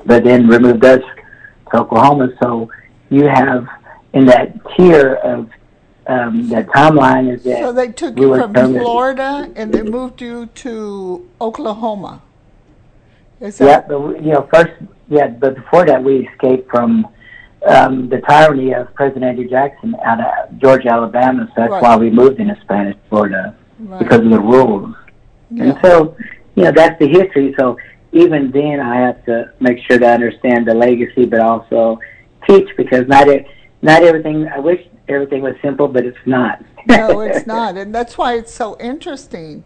[0.04, 1.02] but then removed us
[1.70, 2.28] to Oklahoma.
[2.42, 2.70] So
[3.10, 3.66] you have
[4.12, 5.50] in that tier of
[6.06, 10.46] um, the timeline is that so they took you from Florida and they moved you
[10.46, 12.22] to Oklahoma.
[13.40, 14.72] Is that yeah, but you know first
[15.08, 17.08] yeah, but before that we escaped from
[17.66, 21.46] um, the tyranny of President Andrew Jackson out of Georgia, Alabama.
[21.48, 21.82] So that's right.
[21.82, 23.98] why we moved into Spanish Florida right.
[23.98, 24.94] because of the rules.
[25.50, 25.64] Yeah.
[25.64, 26.16] And so,
[26.54, 27.54] you know, that's the history.
[27.58, 27.76] So
[28.12, 31.98] even then, I have to make sure to understand the legacy, but also
[32.46, 33.46] teach because not it,
[33.82, 34.48] not everything.
[34.48, 36.64] I wish everything was simple, but it's not.
[36.86, 39.64] no, it's not, and that's why it's so interesting.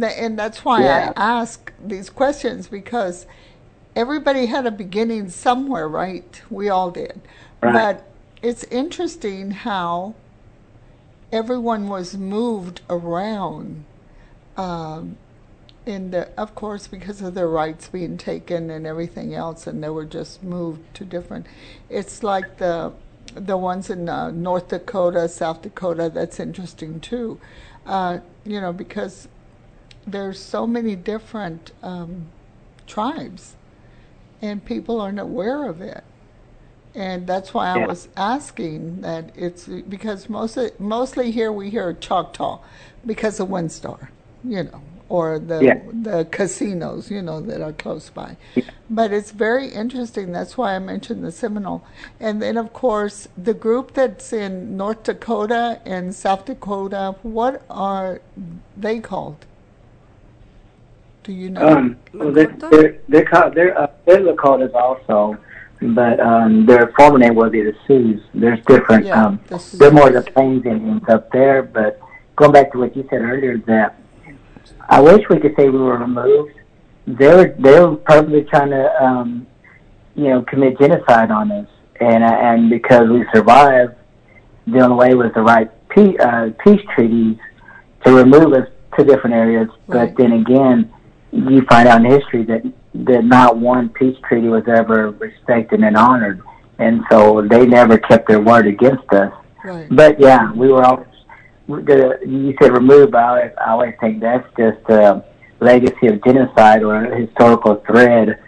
[0.00, 1.12] And that's why yeah.
[1.16, 3.26] I ask these questions because
[3.98, 6.40] everybody had a beginning somewhere, right?
[6.48, 7.20] We all did.
[7.60, 7.72] Right.
[7.72, 10.14] But it's interesting how
[11.32, 13.84] everyone was moved around.
[14.56, 15.18] Um,
[15.84, 19.88] in the, of course, because of their rights being taken and everything else, and they
[19.88, 21.46] were just moved to different.
[21.88, 22.92] It's like the
[23.34, 26.10] the ones in uh, North Dakota, South Dakota.
[26.12, 27.40] That's interesting too.
[27.86, 29.28] Uh, you know, because
[30.06, 32.26] there's so many different um,
[32.86, 33.56] tribes,
[34.42, 36.04] and people aren't aware of it.
[36.94, 42.60] And that's why I was asking that it's because mostly mostly here we hear Choctaw
[43.06, 44.08] because of WinStar,
[44.44, 45.80] you know, or the Yeah.
[45.92, 48.36] the casinos, you know, that are close by.
[48.90, 50.32] But it's very interesting.
[50.32, 51.82] That's why I mentioned the Seminole.
[52.20, 58.20] And then, of course, the group that's in North Dakota and South Dakota, what are
[58.76, 59.46] they called?
[61.28, 61.68] Do you know?
[61.68, 65.36] Um, well, they're, they're, they're, called, they're, uh, they're Lakotas also,
[65.82, 68.18] but um, their former name was the Sioux.
[68.32, 72.00] There's different, Yeah, um, the they're more the Plains Indians up there, but
[72.34, 74.00] going back to what you said earlier, that
[74.88, 76.54] I wish we could say we were removed.
[77.06, 79.46] They were, they were probably trying to, um,
[80.14, 81.68] you know, commit genocide on us.
[82.00, 83.96] And, uh, and because we survived,
[84.66, 87.36] the only way was to write peace, uh, peace treaties
[88.06, 89.68] to remove us to different areas.
[89.86, 90.16] Right.
[90.16, 90.90] But then again,
[91.32, 92.62] you find out in history that
[92.94, 96.42] that not one peace treaty was ever respected and honored,
[96.78, 99.32] and so they never kept their word against us.
[99.64, 99.88] right.
[99.90, 101.04] But yeah, we were all.
[101.66, 105.22] The, you said removed, but I always, I always think that's just a
[105.60, 108.38] legacy of genocide or a historical thread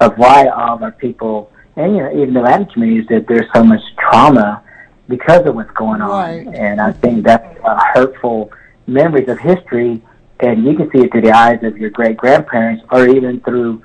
[0.00, 3.46] of why all of our people, and you know, even the Latin communities, that there's
[3.54, 4.62] so much trauma
[5.08, 6.10] because of what's going on.
[6.10, 6.46] Right.
[6.54, 8.50] And I think that's uh, hurtful
[8.86, 10.00] memories of history,
[10.42, 13.82] and you can see it through the eyes of your great grandparents, or even through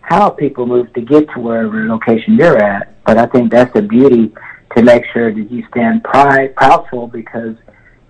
[0.00, 3.02] how people move to get to wherever location you're at.
[3.04, 4.32] But I think that's the beauty
[4.76, 7.56] to make sure that you stand pride, proudful because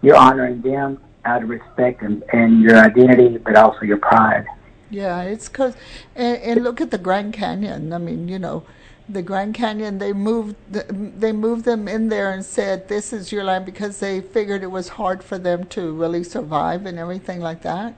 [0.02, 4.44] you're honoring them out of respect and, and your identity, but also your pride.
[4.90, 5.74] Yeah, it's because,
[6.14, 7.92] and, and look at the Grand Canyon.
[7.92, 8.64] I mean, you know,
[9.08, 9.98] the Grand Canyon.
[9.98, 14.20] They moved, they moved them in there and said, "This is your land," because they
[14.20, 17.94] figured it was hard for them to really survive and everything like that.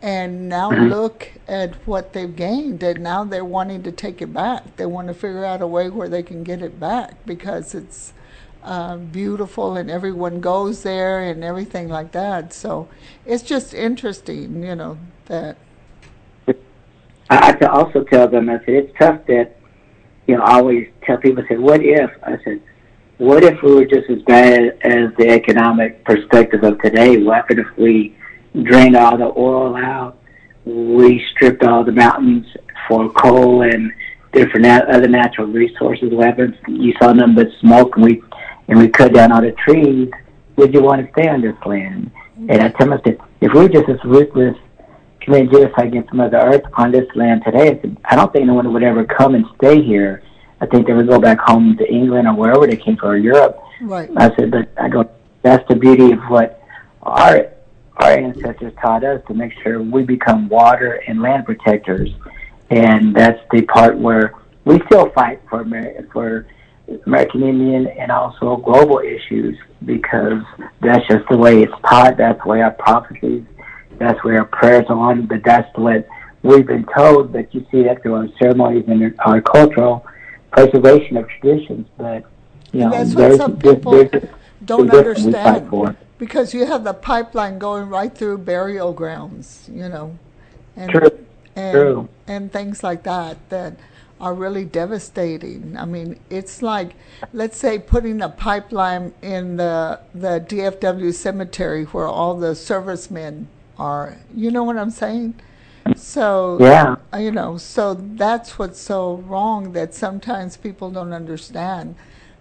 [0.00, 4.76] And now look at what they've gained, and now they're wanting to take it back.
[4.76, 8.12] They want to figure out a way where they can get it back because it's
[8.62, 12.52] uh, beautiful and everyone goes there and everything like that.
[12.52, 12.88] So
[13.26, 15.56] it's just interesting, you know, that
[17.30, 19.57] I, I could also tell them, I said, it's tough that,
[20.28, 22.10] you know, I always tell people, I said, what if?
[22.22, 22.60] I said,
[23.16, 27.16] what if we were just as bad as the economic perspective of today?
[27.16, 28.14] What if we
[28.62, 30.18] drained all the oil out?
[30.64, 32.46] We stripped all the mountains
[32.86, 33.90] for coal and
[34.32, 36.54] different other natural resources, weapons.
[36.68, 38.22] You saw nothing but smoke, and we
[38.68, 40.10] and we cut down all the trees.
[40.56, 42.10] Would you want to stay on this land?
[42.36, 44.56] And I tell myself, if we were just as ruthless
[45.28, 49.04] genocide against Mother Earth on this land today, I don't think no one would ever
[49.04, 50.22] come and stay here.
[50.60, 53.16] I think they would go back home to England or wherever they came from, or
[53.16, 53.62] Europe.
[53.80, 54.10] right.
[54.16, 55.08] I said, but I go,
[55.42, 56.62] that's the beauty of what
[57.02, 57.48] our
[57.96, 62.10] our ancestors taught us to make sure we become water and land protectors,
[62.70, 66.46] and that's the part where we still fight for Amer- for
[67.06, 70.42] American Indian and also global issues because
[70.80, 72.16] that's just the way it's taught.
[72.16, 73.44] That's the way our prophecies,
[73.98, 75.26] that's where prayers are on.
[75.26, 76.06] But that's what
[76.42, 77.32] we've been told.
[77.32, 80.06] But you see that through our ceremonies and our cultural
[80.50, 81.86] preservation of traditions.
[81.96, 82.24] But
[82.72, 84.28] you know, That's what some people there's-
[84.64, 89.88] don't there's fight understand because you have the pipeline going right through burial grounds, you
[89.88, 90.18] know,
[90.76, 91.10] and True.
[91.54, 92.08] and, True.
[92.26, 93.74] and things like that that
[94.20, 95.76] are really devastating.
[95.78, 96.94] I mean, it's like
[97.32, 103.46] let's say putting a pipeline in the the DFW cemetery where all the servicemen
[103.78, 104.18] are.
[104.34, 105.34] You know what I'm saying?
[105.96, 106.96] So Yeah.
[107.12, 111.96] uh, you know, so that's what's so wrong that sometimes people don't understand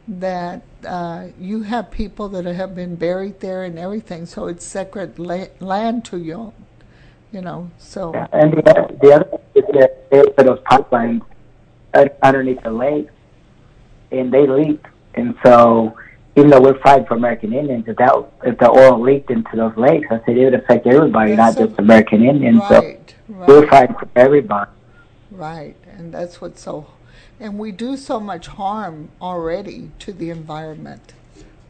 [0.07, 5.19] that uh, you have people that have been buried there and everything, so it's sacred
[5.19, 6.53] la- land to you,
[7.31, 7.71] you know.
[7.77, 11.21] So Yeah, and the other, the other thing is that they those pipelines
[12.23, 13.07] underneath the lake,
[14.11, 14.85] and they leak.
[15.15, 15.97] And so,
[16.37, 18.13] even though we're fighting for American Indians, if that
[18.43, 21.53] if the oil leaked into those lakes, I said it would affect everybody, Yes, not
[21.55, 22.61] so- just American Indians.
[22.69, 24.69] So right, we're right, fighting for everybody.
[25.31, 26.85] right, and that's what's so,
[27.39, 31.13] and we do so much harm already to the environment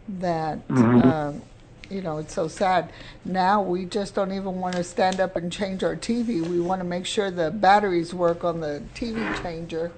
[0.08, 0.68] that.
[0.68, 1.06] Mhm.
[1.06, 1.42] Um,
[1.90, 2.90] you know, it's so sad.
[3.24, 6.42] Now we just don't even want to stand up and change our TV.
[6.42, 9.94] We want to make sure the batteries work on the TV changer.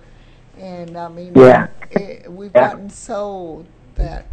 [0.59, 1.65] And I mean, Yeah.
[1.89, 2.70] it, we've Yeah.
[2.70, 3.65] gotten so
[3.95, 4.26] that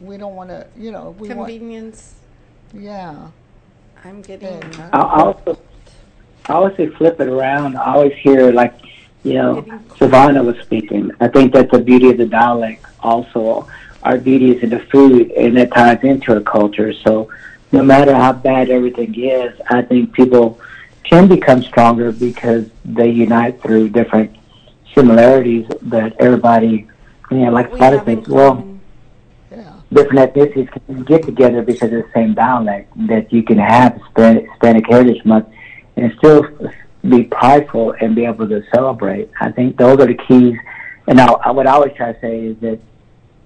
[0.00, 2.14] we don't want to, you know, we want, Convenience.
[2.72, 3.28] yeah,
[4.04, 4.48] I'm getting.
[4.72, 4.90] Yeah.
[4.92, 5.58] I I also,
[6.46, 7.76] I always say flip it around.
[7.76, 8.74] I always hear like,
[9.24, 9.64] you know,
[9.96, 11.10] Savannah was speaking.
[11.20, 12.84] I think that's the beauty of the dialect.
[13.00, 13.68] Also,
[14.02, 16.92] our beauty is in the food, and that ties into our culture.
[16.92, 17.30] So,
[17.72, 20.60] no matter how bad everything is, I think people
[21.04, 24.36] can become stronger because they unite through different
[24.94, 25.66] similarities.
[25.82, 26.86] that everybody,
[27.30, 28.67] you know, like We Savannah have in says, well, common.
[28.67, 28.67] Yeah.
[29.92, 32.92] Different ethnicities can get together because of the same dialect.
[33.08, 35.48] That you can have Hispanic, Heritage Month
[35.96, 36.46] and still
[37.08, 39.30] be prideful and be able to celebrate.
[39.40, 40.56] I think those are the keys.
[41.06, 42.78] And I, what I always try to say is that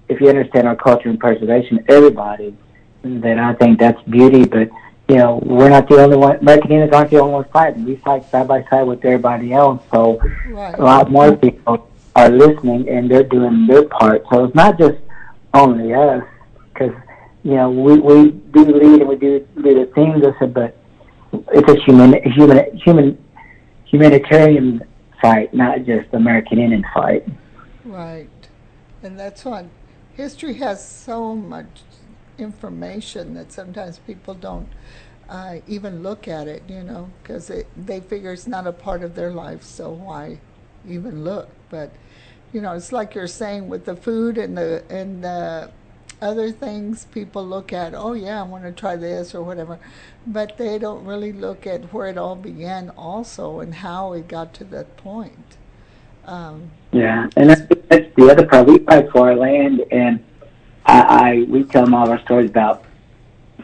[0.09, 2.55] if you understand our culture and preservation, everybody,
[3.03, 4.45] then I think that's beauty.
[4.45, 4.69] But
[5.09, 6.37] you know, we're not the only one.
[6.37, 7.85] American Indians aren't the only ones fighting.
[7.85, 9.81] We fight side by side with everybody else.
[9.93, 10.19] So
[10.49, 10.77] Right.
[10.77, 14.23] a lot more people are listening and they're doing their part.
[14.31, 14.97] So it's not just
[15.53, 16.23] only us,
[16.73, 16.95] because
[17.43, 20.25] you know we we do lead and we do do the things.
[20.25, 20.77] I said, but
[21.53, 23.23] it's a human human human
[23.85, 24.81] humanitarian
[25.21, 27.25] fight, not just American Indian fight.
[27.85, 28.29] Right.
[29.01, 29.65] And that's what
[30.15, 31.81] history has so much
[32.37, 34.67] information that sometimes people don't
[35.29, 39.15] uh, even look at it, you know, because they figure it's not a part of
[39.15, 40.39] their life, so why
[40.87, 41.49] even look?
[41.69, 41.91] But,
[42.51, 45.71] you know, it's like you're saying with the food and the, and the
[46.23, 49.79] other things people look at, oh yeah, I want to try this or whatever,
[50.25, 54.53] but they don't really look at where it all began also and how it got
[54.55, 55.57] to that point.
[56.25, 58.67] Um, Yeah, and that's, that's the other part.
[58.67, 60.23] We fight for our land, and
[60.85, 62.85] I, I we tell them all our stories about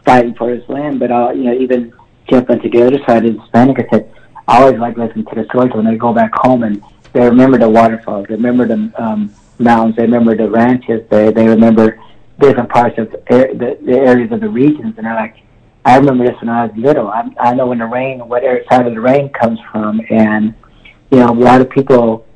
[0.03, 0.99] fighting for this land.
[0.99, 1.93] But uh, you know, even
[2.29, 4.13] jumping to the other side of Hispanic, I said
[4.47, 6.83] I always like listening to the stories when they go back home and
[7.13, 11.47] they remember the waterfalls, they remember the um, mountains, they remember the ranches, they they
[11.47, 11.97] remember
[12.39, 15.35] different parts of the, the areas of the regions, and they're like.
[15.85, 17.07] I remember this when I was little.
[17.07, 20.53] I, I know when the rain, what side of the rain comes from, and
[21.09, 22.27] you know, a lot of people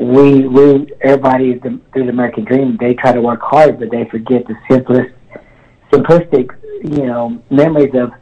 [0.00, 4.46] we we everybody through the American dream they try to work hard but they forget
[4.46, 5.10] the simplest
[5.90, 6.50] simplistic
[6.84, 8.12] you know memories of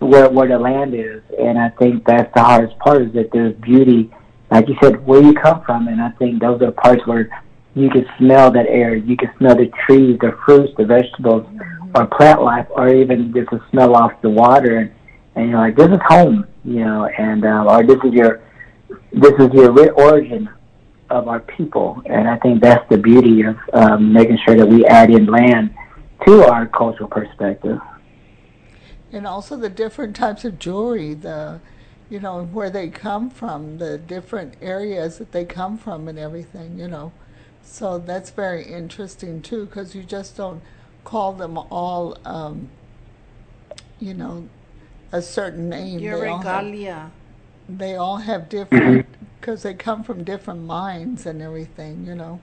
[0.00, 3.54] where where the land is and I think that's the hardest part is that there's
[3.56, 4.12] beauty
[4.50, 7.30] like you said where you come from and I think those are parts where
[7.76, 11.46] you can smell that air you can smell the trees the fruits the vegetables
[11.94, 14.92] or plant life or even just the smell off the water
[15.36, 18.42] and, you're like this is home you know and uh, or this is your
[19.12, 20.48] this is your ri- origin
[21.10, 24.84] of our people, and I think that's the beauty of um, making sure that we
[24.86, 25.74] add in land
[26.26, 27.80] to our cultural perspective.
[29.12, 31.60] and also the different types of jewelry, the
[32.10, 36.78] you know where they come from, the different areas that they come from, and everything.
[36.78, 37.12] You know,
[37.66, 40.62] so that's very interesting too, because you just don't
[41.04, 42.68] call them all, um,
[43.98, 44.48] you know,
[45.12, 45.98] a certain name.
[45.98, 46.44] Your They all have-
[47.68, 49.06] they all have different
[49.40, 52.06] because they come from different minds and everything.
[52.06, 52.40] You know.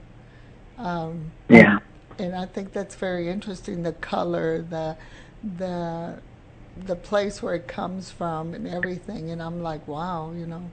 [0.78, 1.78] Um, Yeah,
[2.18, 3.82] and I think that's very interesting.
[3.82, 4.96] The color, the
[5.56, 6.18] the
[6.86, 9.30] the place where it comes from, and everything.
[9.30, 10.70] And I'm like, wow, you know,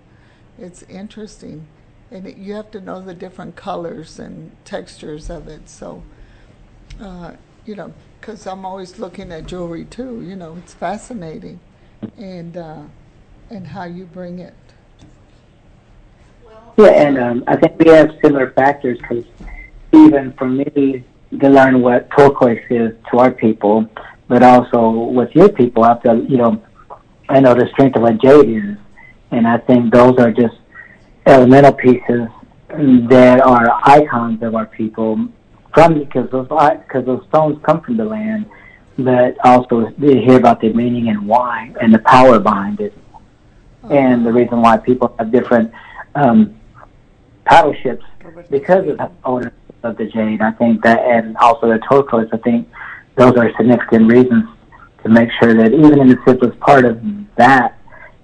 [0.58, 1.68] it's interesting.
[2.12, 5.70] And it, you have to know the different colors and textures of it.
[5.70, 6.04] So,
[7.00, 7.34] uh,
[7.66, 10.22] you know, because I'm always looking at jewelry too.
[10.22, 11.60] You know, it's fascinating,
[12.18, 12.84] and uh,
[13.50, 14.54] and how you bring it.
[16.78, 19.26] yeah, and um, I think we have similar factors because
[19.94, 21.04] even for me
[21.40, 23.90] to learn what turquoise is to our people,
[24.28, 26.62] but also with your people, I have to, you know,
[27.30, 28.78] I know the strength of what jade is,
[29.32, 30.56] and I think those are just
[31.26, 32.28] elemental pieces
[33.10, 35.28] that are icons of our people
[35.74, 38.46] from because those because those stones come from the land,
[38.98, 42.94] but also they hear about the meaning and why and the power behind it,
[43.90, 45.72] and the reason why people have different
[46.16, 46.60] um,
[47.46, 48.04] paddle ships
[48.50, 49.54] because of the ownership
[49.84, 50.42] of the jade.
[50.42, 52.30] I think that, and also the turquoise.
[52.32, 52.70] I think
[53.16, 54.46] those are significant reasons
[55.04, 57.02] to make sure that even in the simplest part of
[57.38, 57.78] that,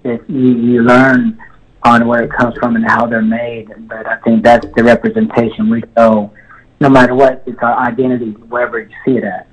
[0.03, 1.37] that you, you learn
[1.83, 3.69] on where it comes from and how they're made.
[3.87, 6.31] But I think that's the representation we show,
[6.79, 9.47] no matter what, it's our identity, wherever you see it at.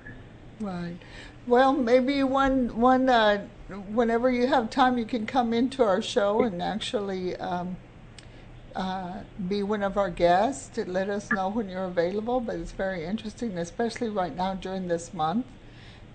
[0.60, 0.96] Right.
[1.46, 3.46] Well, maybe one one uh,
[3.92, 7.76] whenever you have time, you can come into our show and actually um,
[8.74, 12.40] uh, be one of our guests let us know when you're available.
[12.40, 15.46] But it's very interesting, especially right now during this month.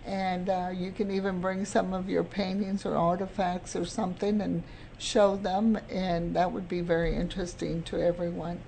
[0.06, 4.64] And uh, you can even bring some of your paintings or artifacts or something and
[5.00, 8.60] show them, and that would be very interesting to everyone.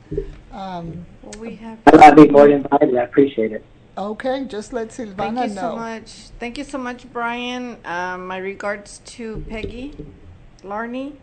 [0.51, 1.79] Um, Well, we have.
[1.87, 2.95] I'd be more than invited.
[2.97, 3.63] I appreciate it.
[3.97, 5.61] okay, just let Thank Silvana you know.
[5.61, 6.09] so much.
[6.39, 7.77] Thank you so much, Brian.
[7.85, 9.93] Um, my regards to Peggy,
[10.63, 11.13] Larney,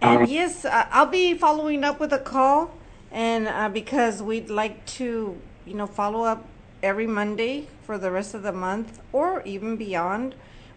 [0.00, 2.74] And yes, uh, I'll be following up with a call,
[3.12, 6.46] and uh, because we'd like to, you know, follow up
[6.82, 10.34] every Monday for the rest of the month, or even beyond,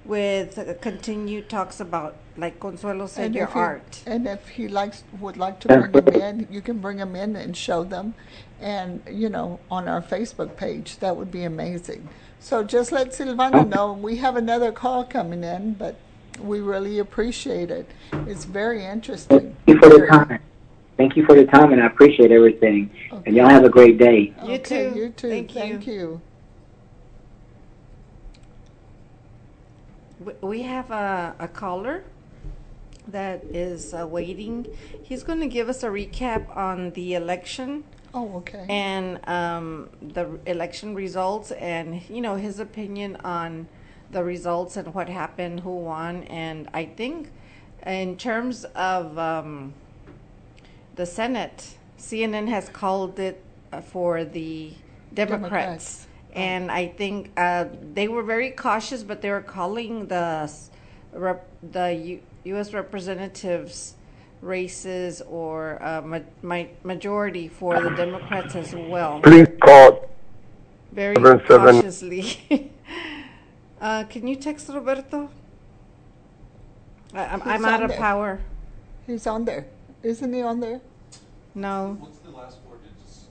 [0.08, 4.02] with uh, continued talks about, like Consuelo said, your he, art.
[4.06, 7.36] and if he likes would like to bring them in, you can bring them in
[7.36, 8.14] and show them,
[8.60, 10.98] and you know on our Facebook page.
[11.00, 12.08] That would be amazing.
[12.40, 13.94] So just let Silvana know.
[13.94, 15.98] We have another call coming in, but
[16.40, 17.90] we really appreciate it.
[18.26, 19.56] It's very interesting.
[19.66, 20.40] Thank you for the time.
[20.98, 22.90] Thank you for the time, and I appreciate everything.
[23.26, 24.34] And y'all have a great day.
[24.44, 25.00] You okay, too.
[25.00, 25.30] You too.
[25.30, 25.62] Thank you.
[25.62, 26.10] Thank you.
[26.10, 26.37] We-
[30.42, 32.04] We have a, a caller
[33.08, 34.68] that is uh, waiting.
[35.02, 38.66] He's going to give us a recap on the election Oh, okay.
[38.70, 43.68] and um, the election results and, you know, his opinion on
[44.12, 46.24] the results and what happened, who won.
[46.24, 47.32] And I think
[47.86, 49.74] in terms of um,
[50.96, 54.74] the Senate, CNN has called it uh, for the
[55.14, 55.42] Democrats.
[55.44, 56.07] Democrats.
[56.34, 60.52] And I think uh, they were very cautious, but they were calling the
[61.14, 62.74] rep, the U, U.S.
[62.74, 63.96] representatives
[64.42, 70.10] races or uh, ma- ma- majority for the Democrats as well, Please call
[70.92, 71.76] very Seven, seven.
[71.76, 72.38] cautiously.
[73.82, 75.30] uh, can you text Roberto?
[77.14, 77.98] I, I'm, I'm out of there.
[77.98, 78.40] power.
[79.06, 79.66] He's on there.
[80.04, 80.82] Isn't he on there?
[81.56, 81.98] No.
[82.00, 83.26] What's the last four digits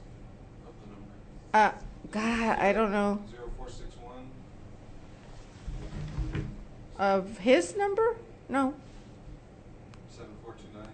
[0.66, 1.76] of the number?
[1.78, 3.20] Uh, God, I don't know.
[3.30, 4.30] Zero four six one.
[6.98, 8.16] Of his number?
[8.48, 8.74] No.
[10.11, 10.88] Seven four two nine.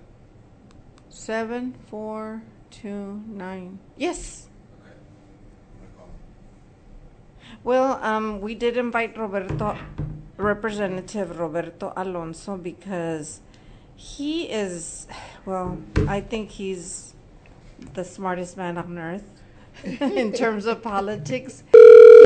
[1.11, 3.79] Seven, four, two, nine.
[3.97, 4.49] Yes.
[4.83, 4.97] Okay.
[7.63, 9.77] Well, um, we did invite Roberto,
[10.37, 13.41] Representative Roberto Alonso, because
[13.95, 15.07] he is,
[15.45, 17.15] well, I think he's
[17.95, 19.42] the smartest man on earth
[19.85, 21.63] in terms of politics.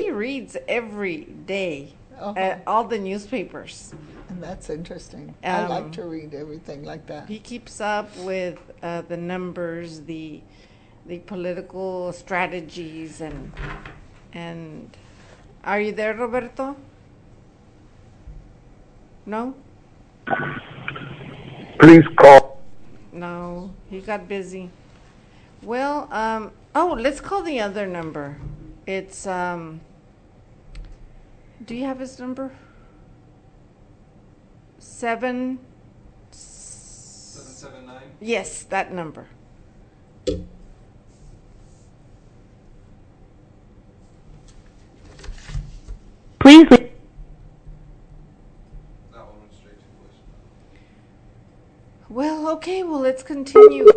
[0.01, 2.33] He reads every day Uh-huh.
[2.41, 3.93] uh, all the newspapers.
[4.29, 5.35] And that's interesting.
[5.45, 7.29] I like Um, to read everything like that.
[7.29, 10.41] He keeps up with uh, the numbers, the
[11.07, 13.53] the political strategies, and
[14.33, 14.91] and
[15.63, 16.75] are you there, Roberto?
[19.25, 19.55] No,
[21.79, 22.61] Please call.
[23.13, 24.71] no, he got busy.
[25.63, 28.37] Well, um, oh, let's call the other number.
[28.87, 29.81] It's um.
[31.65, 32.53] Do you have his number?
[34.79, 35.59] Seven.
[36.31, 38.03] Seven seven nine.
[38.21, 39.27] Yes, that number.
[46.39, 46.69] Please.
[46.69, 46.87] That
[49.13, 50.37] one went straight to voicemail.
[52.09, 53.91] Well, okay, well, let's continue.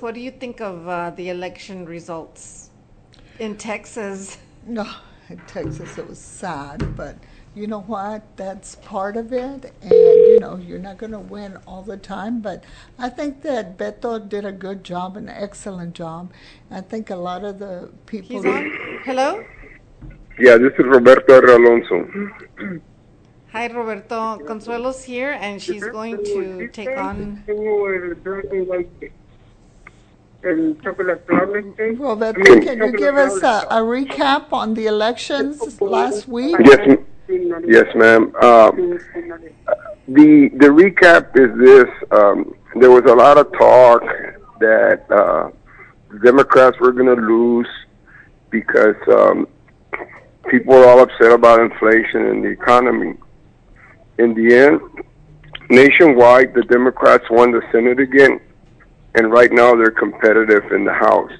[0.00, 2.70] What do you think of uh, the election results
[3.38, 4.38] in Texas?
[4.66, 4.86] No,
[5.28, 7.16] in Texas it was sad, but
[7.54, 8.36] you know what?
[8.36, 12.40] That's part of it, and you know you're not going to win all the time.
[12.40, 12.64] But
[12.98, 16.32] I think that Beto did a good job, an excellent job.
[16.70, 18.42] I think a lot of the people.
[18.42, 19.00] He's on.
[19.04, 19.44] Hello?
[20.38, 22.80] Yeah, this is Roberto Alonso.
[23.52, 24.38] Hi, Roberto.
[24.44, 27.42] Consuelo's here, and she's going to take on.
[30.46, 31.98] Tengo el and white, el chocolate brown steak.
[31.98, 32.62] Roberto, Mm.
[32.62, 36.56] can you give us a, a recap on the elections last week?
[36.64, 36.98] Yes,
[37.66, 38.32] yes, ma'am.
[38.40, 38.98] Um,
[40.08, 44.02] the the recap is this: um, there was a lot of talk
[44.60, 45.50] that uh,
[46.22, 47.68] Democrats were going to lose
[48.50, 49.48] because um,
[50.48, 53.14] people were all upset about inflation and the economy.
[54.18, 54.80] In the end,
[55.68, 58.40] nationwide, the Democrats won the Senate again,
[59.16, 61.32] and right now they're competitive in the House.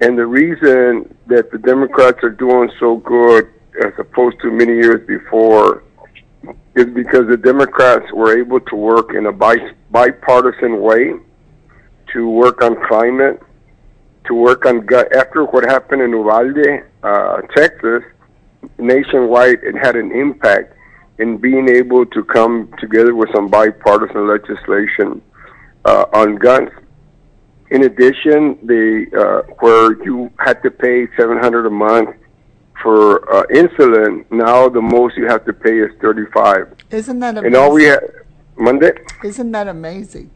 [0.00, 3.48] And the reason that the Democrats are doing so good
[3.84, 5.82] as opposed to many years before
[6.74, 11.14] is because the Democrats were able to work in a bi- bipartisan way
[12.12, 13.40] to work on climate,
[14.26, 15.14] to work on gut.
[15.14, 18.02] After what happened in Uvalde, uh, Texas,
[18.78, 20.74] nationwide, it had an impact
[21.18, 25.20] in being able to come together with some bipartisan legislation
[25.84, 26.70] uh, on guns.
[27.70, 32.16] In addition, the uh, where you had to pay seven hundred a month
[32.82, 36.72] for uh, insulin, now the most you have to pay is thirty five.
[36.90, 37.46] Isn't that amazing?
[37.46, 38.08] And all we amazing?
[38.58, 38.92] Monday.
[39.22, 40.30] Isn't that amazing?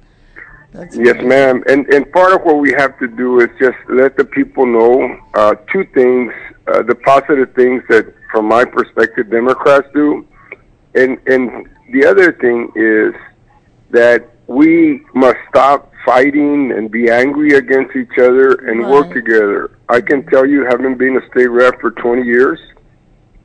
[0.72, 1.28] That's Yes, amazing.
[1.28, 1.64] ma'am.
[1.66, 5.18] And and part of what we have to do is just let the people know
[5.34, 6.32] uh, two things:
[6.68, 10.24] uh, the positive things that, from my perspective, Democrats do,
[10.94, 13.12] and and the other thing is
[13.90, 19.70] that we must stop fighting and be angry against each other and work together.
[19.88, 22.58] I can tell you, having been a state rep for 20 years,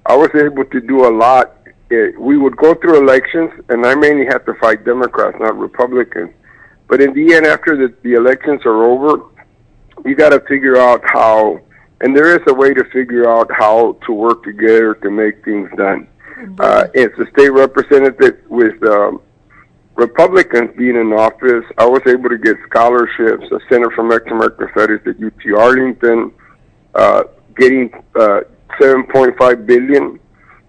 [0.06, 1.56] I was able to do a lot.
[1.92, 6.32] Eh, We would go through elections, and I mainly had to fight Democrats, not Republicans.
[6.88, 9.24] But in the end, after the, the elections are over,
[10.06, 11.60] you got to figure out how,
[12.02, 15.70] and there is a way to figure out how to work together to make things
[15.78, 16.08] done.
[16.58, 19.22] Uh, as a state representative with um,
[20.00, 24.70] Republicans being in office, I was able to get scholarships, a Center for Mexican American
[24.72, 26.32] Studies at UT Arlington,
[26.96, 27.24] uh,
[27.58, 28.42] getting uh,
[28.80, 30.18] 7.5 billion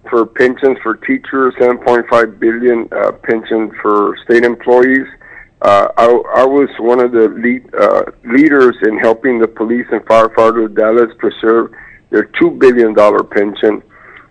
[0.08, 5.06] for pensions for teachers, 7.5 billion uh, pension for state employees.
[5.62, 6.06] Uh, I,
[6.42, 10.74] I was one of the lead, uh, leaders in helping the police and firefighters of
[10.74, 11.70] Dallas preserve
[12.10, 13.80] their two billion dollar pension.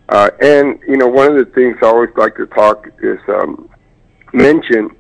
[0.10, 3.70] Uh, and you know, one of the things I always like to talk is um,
[4.34, 4.96] mention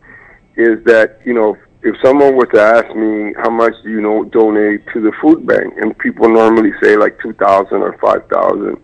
[0.55, 4.23] is that you know if someone was to ask me how much do you know
[4.25, 8.77] donate to the food bank, and people normally say like two thousand or five thousand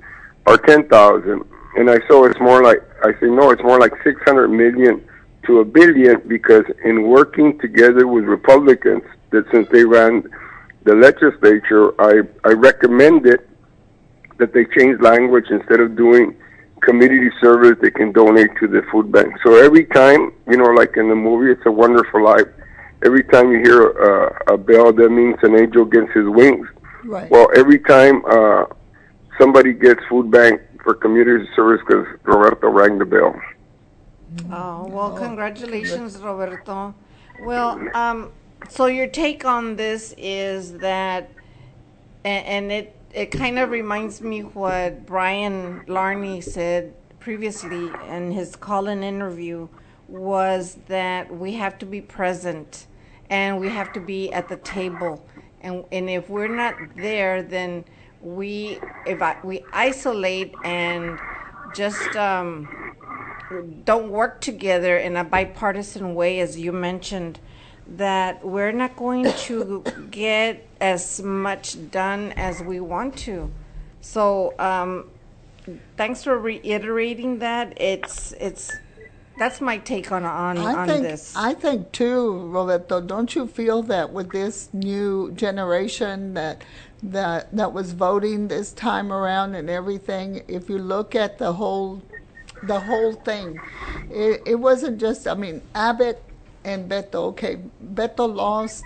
[0.47, 1.43] or ten thousand,
[1.75, 5.03] and I so it's more like I say no, it's more like six hundred million
[5.45, 10.23] to a billion because in working together with Republicans, that since they ran
[10.83, 13.41] the legislature, I I recommended
[14.37, 16.35] that they change language instead of doing
[16.85, 19.33] community service they can donate to the food bank.
[19.43, 22.47] So every time, you know, like in the movie It's a Wonderful Life,
[23.03, 26.67] every time you hear a, a bell, that means an angel gets his wings.
[27.03, 27.29] Right.
[27.29, 28.65] Well, every time uh,
[29.39, 33.35] somebody gets food bank for community service because Roberto rang the bell.
[34.51, 36.93] Oh, well, congratulations, Roberto.
[37.39, 38.31] Well, um,
[38.69, 41.29] so your take on this is that,
[42.23, 48.57] and, and it, it kind of reminds me what Brian Larney said previously in his
[48.57, 49.69] call-in interview
[50.09, 52.87] was that we have to be present
[53.29, 55.25] and we have to be at the table.
[55.61, 57.85] And, and if we're not there, then
[58.21, 61.17] we, if I, we isolate and
[61.73, 62.67] just, um,
[63.85, 67.39] don't work together in a bipartisan way, as you mentioned,
[67.87, 73.51] that we're not going to get as much done as we want to.
[74.01, 75.09] So, um,
[75.97, 77.79] thanks for reiterating that.
[77.79, 78.71] It's it's
[79.37, 81.35] that's my take on on I on think this.
[81.35, 83.01] I think too, Roberto.
[83.01, 86.63] Don't you feel that with this new generation that
[87.03, 92.01] that that was voting this time around and everything, if you look at the whole
[92.63, 93.59] the whole thing,
[94.09, 95.27] it, it wasn't just.
[95.27, 96.23] I mean, Abbott
[96.65, 97.15] and Beto.
[97.31, 97.59] Okay,
[97.93, 98.83] Beto lost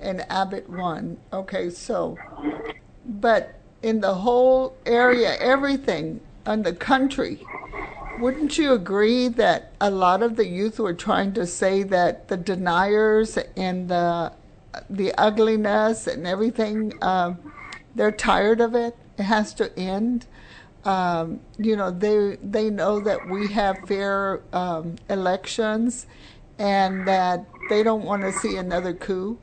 [0.00, 1.16] and Abbott won.
[1.32, 2.16] Okay, so,
[3.04, 7.40] but in the whole area, everything in the country,
[8.20, 12.36] wouldn't you agree that a lot of the youth were trying to say that the
[12.36, 14.32] deniers and the
[14.90, 17.38] the ugliness and everything, um,
[17.94, 18.96] they're tired of it.
[19.16, 20.26] It has to end.
[20.84, 26.06] Um, you know, they they know that we have fair um, elections,
[26.58, 29.38] and that they don't want to see another coup.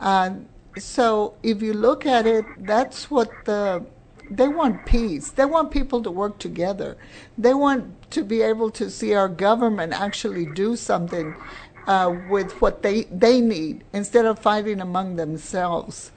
[0.00, 0.34] Uh,
[0.78, 3.84] so if you look at it, that's what the
[4.30, 5.30] they want peace.
[5.30, 6.96] They want people to work together.
[7.36, 11.34] They want to be able to see our government actually do something
[11.86, 16.12] uh, with what they they need instead of fighting among themselves.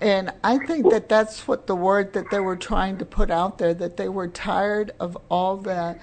[0.00, 3.58] And I think that that's what the word that they were trying to put out
[3.58, 5.98] there that they were tired of all the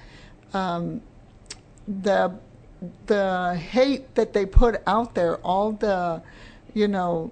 [0.54, 1.02] um,
[1.88, 2.38] the
[3.08, 6.22] the hate that they put out there, all the
[6.74, 7.32] you know.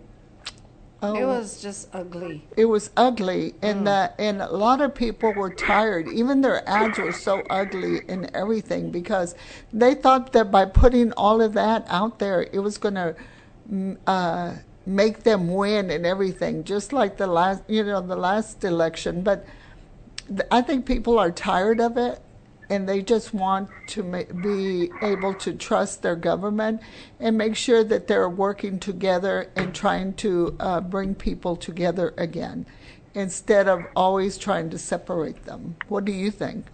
[1.03, 2.47] Oh, it was just ugly.
[2.57, 6.97] it was ugly and that and a lot of people were tired even their ads
[6.97, 9.35] were so ugly and everything because
[9.71, 13.15] they thought that by putting all of that out there it was going to
[14.07, 14.55] uh,
[14.87, 19.45] make them win and everything just like the last you know the last election but
[20.27, 22.19] th- i think people are tired of it
[22.69, 26.81] and they just want to ma- be able to trust their government
[27.19, 32.65] and make sure that they're working together and trying to uh, bring people together again
[33.13, 35.75] instead of always trying to separate them.
[35.87, 36.65] What do you think?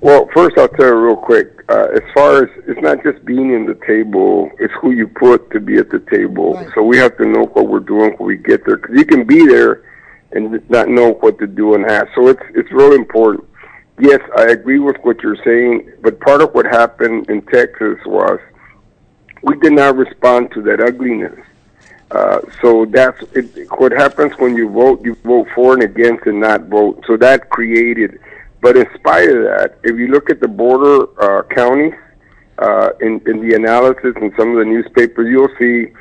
[0.00, 1.62] Well, first I'll tell you real quick.
[1.68, 5.50] Uh, as far as it's not just being in the table, it's who you put
[5.50, 6.54] to be at the table.
[6.54, 6.68] Right.
[6.74, 9.24] So we have to know what we're doing when we get there, because you can
[9.24, 9.84] be there
[10.32, 12.08] and not know what to do and have.
[12.14, 13.46] So it's it's really important.
[14.00, 18.40] Yes, I agree with what you're saying, but part of what happened in Texas was
[19.42, 21.38] we did not respond to that ugliness.
[22.10, 25.04] Uh, so that's it, what happens when you vote.
[25.04, 27.04] You vote for and against, and not vote.
[27.06, 28.18] So that created.
[28.62, 31.94] But in spite of that, if you look at the border uh, counties,
[32.58, 35.92] uh, in in the analysis in some of the newspapers, you'll see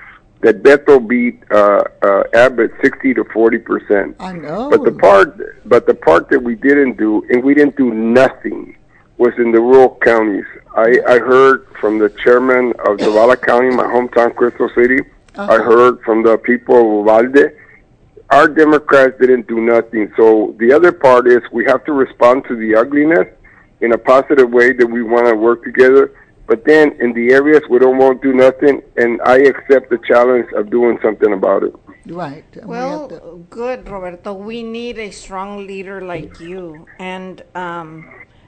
[0.42, 4.16] that Beto beat uh, uh, Abbott sixty to forty percent.
[4.20, 4.70] I know.
[4.70, 8.78] But the part, but the part that we didn't do, and we didn't do nothing,
[9.18, 10.46] was in the rural counties.
[10.76, 15.00] I, I heard from the chairman of Zavala County, my hometown, Crystal City.
[15.36, 17.52] I heard from the people of Uvalde.
[18.30, 20.12] Our Democrats didn't do nothing.
[20.16, 23.28] So the other part is we have to respond to the ugliness
[23.82, 26.12] in a positive way that we want to work together.
[26.50, 30.00] But then in the areas we don't want to do nothing, and I accept the
[30.10, 31.74] challenge of doing something about it.
[32.08, 32.44] right.
[32.54, 34.34] and we Well, have to- good, Roberto.
[34.34, 37.90] We need a strong leader like you, and um,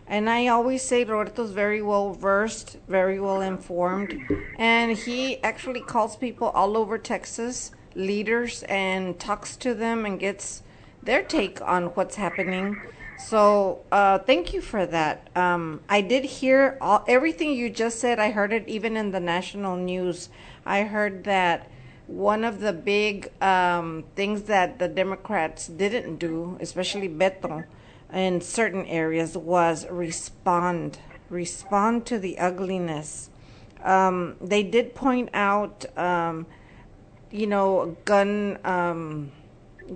[0.07, 4.11] and I always say Roberto's very well versed, very well informed,
[4.57, 10.63] and he actually calls people all over Texas leaders and talks to them and gets
[11.03, 12.67] their take on what's happening.
[13.27, 15.29] So uh, thank you for that.
[15.35, 18.19] Um, I did hear all, everything you just said.
[18.19, 20.29] I heard it even in the national news.
[20.65, 21.69] I heard that
[22.07, 27.65] one of the big um, things that the Democrats didn't do, especially Beto,
[28.11, 30.99] in certain areas, was respond.
[31.29, 33.29] Respond to the ugliness.
[33.83, 36.45] Um, they did point out, um,
[37.31, 39.31] you know, gun um,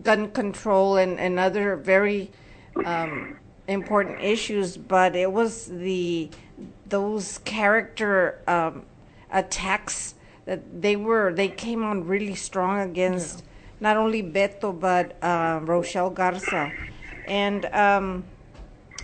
[0.02, 2.32] gun control and, and other very
[2.84, 6.30] um, important issues, but it was the
[6.88, 8.84] those character um,
[9.32, 10.16] attacks
[10.46, 13.44] that they were they came on really strong against
[13.80, 16.72] not only Beto but uh, Rochelle Garza,
[17.26, 18.24] and um,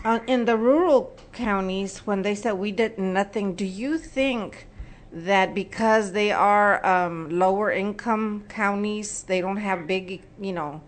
[0.03, 4.67] uh, in the rural counties when they said we did nothing, do you think?
[5.11, 10.81] that because they are um, lower income counties, they don't have big, you know,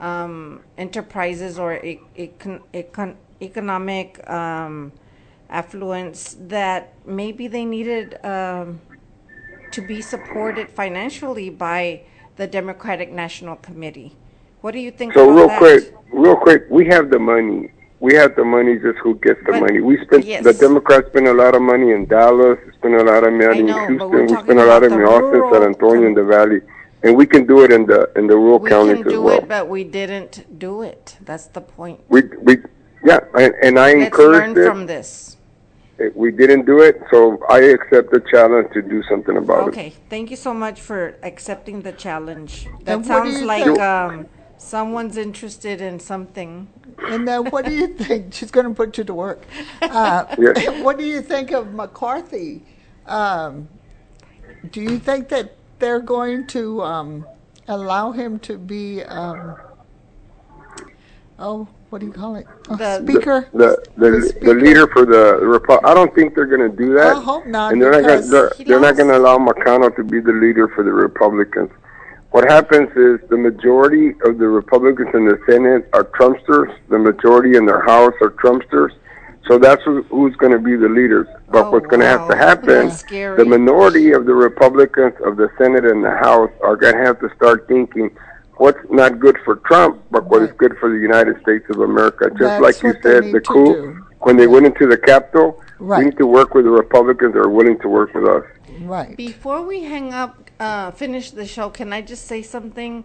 [0.00, 4.92] um, enterprises or e- econ- econ- economic um,
[5.50, 8.80] affluence, that maybe they needed um,
[9.70, 12.02] to be supported financially by
[12.36, 14.14] the Democratic National Committee.
[14.60, 15.58] What do you think So about real that?
[15.58, 17.70] quick, real quick, we have the money.
[18.00, 18.76] We have the money.
[18.78, 19.80] Just who gets the But- money?
[19.80, 20.44] We spent yes.
[20.44, 23.66] the Democrats spend a lot of money in Dallas, spend a lot of money in
[23.66, 23.76] know,
[24.06, 24.36] we're Houston.
[24.36, 26.60] We spend a lot in Austin, San Antonio, in the Valley,
[27.06, 29.22] and we can do it in the in the rural we counties can as do
[29.22, 29.38] well.
[29.38, 31.16] it, but we didn't do it.
[31.24, 32.00] That's the point.
[32.08, 32.58] We we
[33.04, 34.86] yeah, and, and I Let's learn encouraged from it.
[34.86, 35.36] this.
[36.14, 39.68] We didn't do it, so I accept the challenge to do something about it.
[39.68, 42.66] Okay, thank you so much for accepting the challenge.
[42.84, 43.80] That what do sounds like think?
[43.80, 44.26] um,
[44.58, 46.68] someone's interested in something.
[47.08, 48.34] And then what do you think?
[48.36, 49.46] She's going to put you to work.
[49.80, 50.82] Uh, Yes.
[50.84, 52.64] What do you think of McCarthy?
[53.06, 53.68] Um,
[54.70, 57.26] do you think that they're going to um,
[57.68, 59.56] allow him to be, um,
[61.38, 62.46] oh, what do you call it?
[62.68, 63.48] Oh, The- speaker?
[63.52, 64.54] The the, the, speaker?
[64.60, 67.16] leader for the Repu- I don't think they're going to do that.
[67.16, 68.50] I hope not, And they're not because going.
[68.58, 71.70] They're, they're not going to allow McConnell to be the leader for the Republicans.
[72.32, 76.76] What happens is the majority of the Republicans in the Senate are Trumpsters.
[76.88, 78.90] The majority in their House are Trumpsters.
[79.48, 81.28] So that's who, who's going to be the leaders.
[81.48, 82.88] But Oh, what's going to have to happen?
[83.36, 87.20] The minority of the Republicans of the Senate and the House are going to have
[87.20, 88.10] to start thinking
[88.56, 90.58] what's not good for Trump, but what is Right.
[90.58, 92.28] good for the United States of America.
[92.30, 94.04] Just That's like you said, the coup do.
[94.20, 95.62] when they went into the Capitol.
[95.78, 95.98] Right.
[95.98, 98.44] We need to work with the Republicans that are willing to work with us.
[98.80, 99.16] Right.
[99.16, 103.04] Before we hang up, uh, finish the show, can I just say something?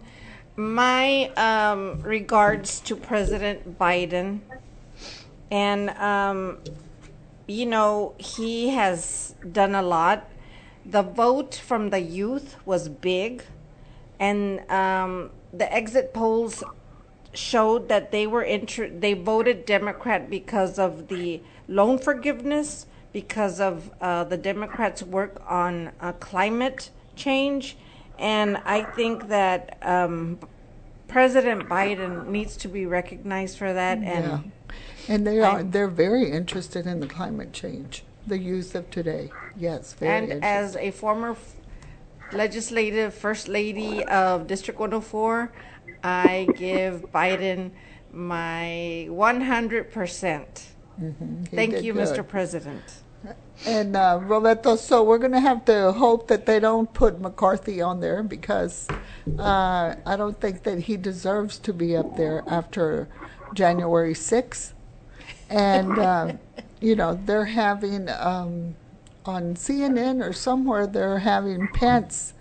[0.56, 4.40] My um, regards to President Biden.
[5.52, 6.58] And, um,
[7.46, 10.28] you know, he has done a lot.
[10.86, 13.44] The vote from the youth was big.
[14.18, 16.64] And um, the exit polls
[17.34, 23.90] showed that they were inter- they voted Democrat because of the loan forgiveness, because of
[24.00, 27.76] uh, the Democrats' work on uh, climate change,
[28.18, 30.38] and I think that um,
[31.12, 33.98] President Biden needs to be recognized for that.
[33.98, 34.40] And Yeah.
[35.08, 39.30] And they are, I'm- they're very interested in the climate change, the youth of today.
[39.56, 41.56] Yes, very and as a former f-
[42.32, 45.50] legislative first lady of District 104,
[46.04, 47.72] I give Biden
[48.12, 50.62] my 100%.
[51.00, 51.44] Mm-hmm.
[51.50, 52.08] He Thank you, good.
[52.08, 52.26] Mr.
[52.26, 53.01] President.
[53.66, 57.80] And uh, Roberto, so we're going to have to hope that they don't put McCarthy
[57.80, 58.88] on there because
[59.38, 63.08] uh, I don't think that he deserves to be up there after
[63.54, 64.72] January 6th.
[65.48, 66.32] And, uh,
[66.80, 68.74] you know, they're having um,
[69.24, 72.34] on CNN or somewhere, they're having Pence,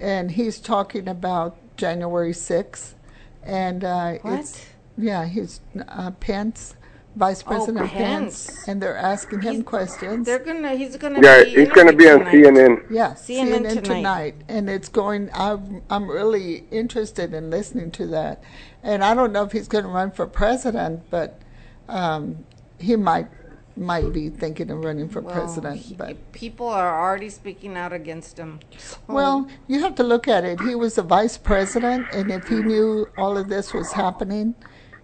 [0.00, 2.94] and he's talking about January 6th.
[3.42, 4.40] And uh, What?
[4.40, 6.76] it's, yeah, he's uh, Pence,
[7.16, 8.46] Vice President Pence.
[8.46, 8.68] Pence.
[8.68, 10.26] and they're asking him questions.
[10.26, 10.74] They're gonna.
[10.74, 11.20] He's gonna.
[11.22, 12.34] Yeah, be he's going to be on tonight.
[12.34, 12.90] CNN.
[12.90, 13.82] Yeah, CNN CNN, tonight.
[13.82, 14.34] tonight.
[14.48, 15.30] and it's going.
[15.32, 18.42] I'm I'm really interested in listening to that,
[18.82, 21.40] and I don't know if he's going to run for president, but
[21.88, 22.44] um,
[22.78, 23.28] he might
[23.76, 25.76] might be thinking of running for Well, president.
[25.80, 28.60] he- But people are already speaking out against him.
[28.78, 30.60] So, well, you have to look at it.
[30.60, 34.54] He was the vice president, and if he knew all of this was happening,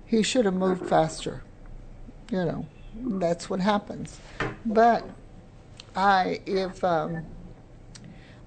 [0.04, 1.42] he should have moved faster.
[2.30, 4.20] You know, that's what happens.
[4.64, 5.08] But
[5.96, 7.26] I, if um,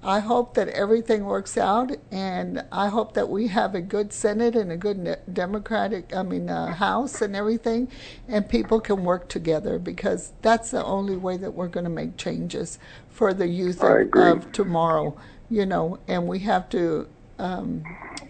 [0.02, 4.54] I hope that everything works out, and I hope that we have a good Senate
[4.54, 7.88] and a good Democratic, I mean, uh, House and everything,
[8.28, 12.16] and people can work together because that's the only way that we're going to make
[12.16, 12.78] changes
[13.10, 15.16] for the youth of, of tomorrow,
[15.50, 17.06] you know, and we have to
[17.38, 17.82] um,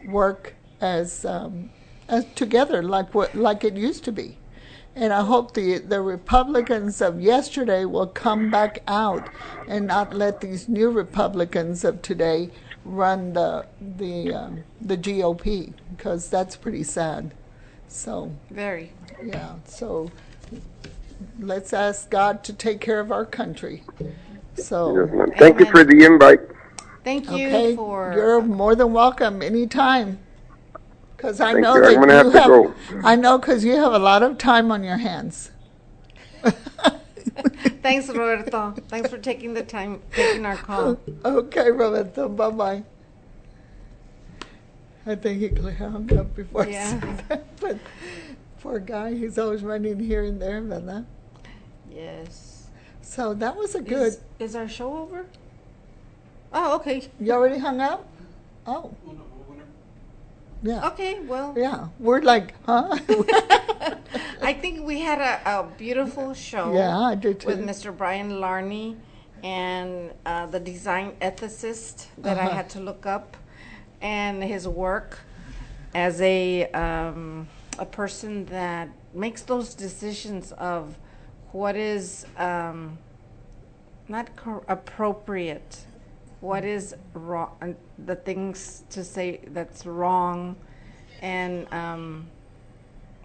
[0.06, 1.70] work as um,
[2.08, 4.36] as together like what like it used to be.
[4.96, 9.28] And I hope the, the Republicans of yesterday will come back out
[9.66, 12.50] and not let these new Republicans of today
[12.84, 17.34] run the the um, the GOP because that's pretty sad.
[17.88, 18.92] So very.
[19.22, 20.10] yeah, so
[21.40, 23.82] let's ask God to take care of our country.
[24.56, 25.32] So Yes, ma'am.
[25.38, 26.40] Thank you for the invite.
[27.02, 28.12] Thank you okay, for.
[28.14, 30.18] you're more than welcome anytime.
[31.24, 31.80] Because I Thank know you.
[31.80, 32.74] that I'm gonna you have to go.
[33.02, 35.50] I know because you have a lot of time on your hands.
[37.82, 38.74] Thanks, Roberto.
[38.88, 41.00] Thanks for taking the time, taking our call.
[41.24, 42.28] Okay, Roberto.
[42.28, 42.82] Bye bye.
[45.06, 47.00] I think he clear- hung up before I Yeah.
[47.00, 47.56] said that.
[47.60, 47.78] But
[48.60, 51.06] poor guy, he's always running here and there, ¿verdad?
[51.90, 52.66] Yes.
[53.00, 54.08] So that was a good.
[54.08, 55.24] Is, is our show over?
[56.52, 57.08] Oh, okay.
[57.18, 58.06] You already hung up?
[58.66, 58.94] Oh.
[60.64, 60.86] Yeah.
[60.88, 61.52] Okay, well.
[61.56, 61.88] Yeah.
[61.98, 62.88] We're like, huh?
[64.42, 66.72] I think we had a, a beautiful show.
[66.74, 67.48] Yeah, I did too.
[67.48, 67.94] With Mr.
[67.96, 68.96] Brian Larney
[69.42, 72.54] and uh, the design ethicist that I Uh-huh.
[72.56, 73.36] had to look up,
[74.00, 75.18] and his work
[75.94, 77.46] as a um,
[77.78, 80.96] a person that makes those decisions of
[81.52, 82.96] what is um,
[84.08, 85.84] not cor- appropriate,
[86.44, 87.74] what is wrong,
[88.04, 90.56] the things to say that's wrong,
[91.22, 92.26] and um,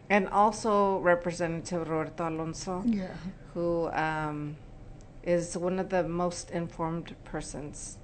[0.09, 3.07] and also Representative Roberto Alonso, yeah.
[3.53, 4.55] who um,
[5.23, 7.97] is one of the most informed persons.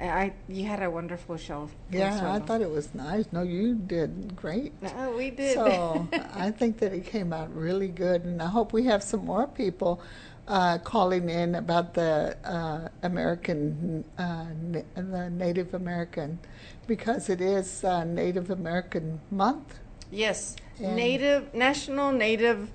[0.00, 1.70] I you had a wonderful show.
[1.90, 3.26] Yeah, I thought it was nice.
[3.30, 4.72] No, you did great.
[4.82, 5.54] No, we did.
[5.54, 9.24] So I think that it came out really good, and I hope we have some
[9.24, 10.02] more people
[10.50, 16.40] uh, calling in about the uh, American, uh, na- the Native American,
[16.88, 19.78] because it is uh, Native American Month.
[20.10, 22.70] yes, And- Native National Native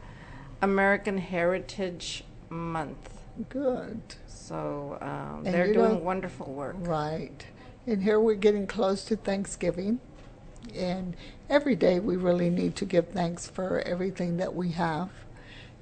[0.62, 3.10] American Heritage Month.
[3.50, 6.78] Good, So um, they're doing wonderful work.
[6.80, 7.46] right.
[7.88, 10.00] And here we're getting close to Thanksgiving,
[10.74, 11.16] and
[11.50, 15.10] every day we really need to give thanks for everything that we have,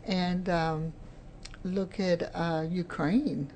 [0.03, 0.93] and um,
[1.63, 3.51] look at uh, Ukraine.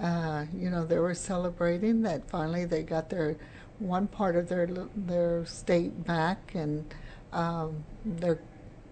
[0.00, 3.36] Uh, you know, they were celebrating that finally they got their
[3.78, 4.66] one part of their
[4.96, 6.94] their state back, and
[7.32, 8.40] um, they're,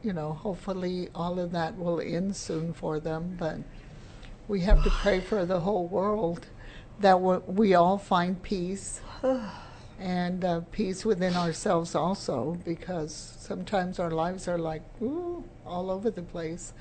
[0.03, 3.37] you know, hopefully all of that will end soon for them.
[3.39, 3.59] But
[4.49, 6.47] we have to pray for the whole world
[7.01, 9.01] that we, we all find peace
[9.99, 16.11] and uh, peace within ourselves also, because sometimes our lives are like ooh, all over
[16.11, 16.73] the place.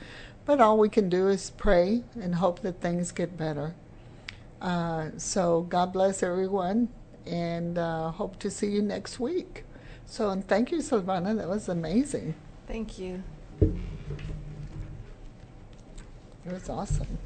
[0.50, 3.76] But all we can do is pray and hope that things get better.
[4.60, 6.90] Uh, so God bless everyone,
[7.28, 9.64] and uh, hope to see you next week.
[10.08, 11.38] So and thank you, Silvana.
[11.38, 12.34] That was amazing.
[12.66, 13.22] Thank you.
[13.62, 13.72] It
[16.52, 17.20] was awesome.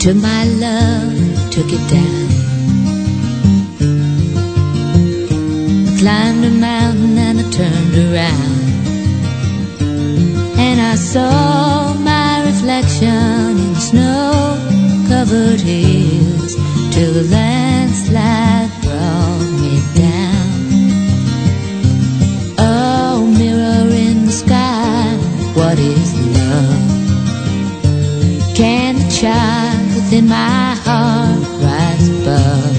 [0.00, 2.28] Took my love, took it down.
[5.88, 8.60] I climbed a mountain and I turned around.
[10.58, 14.56] And I saw my reflection in snow
[15.06, 16.54] covered hills
[16.94, 20.48] till the landslide brought me down.
[22.58, 25.14] Oh, mirror in the sky,
[25.52, 26.88] what is love?
[28.56, 29.69] Can the child
[30.10, 32.76] within my heart rise above?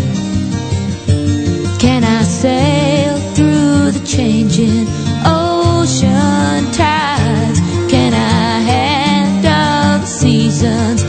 [1.79, 4.86] Can I sail through the changing
[5.25, 7.59] ocean tides?
[7.89, 11.03] Can I handle the seasons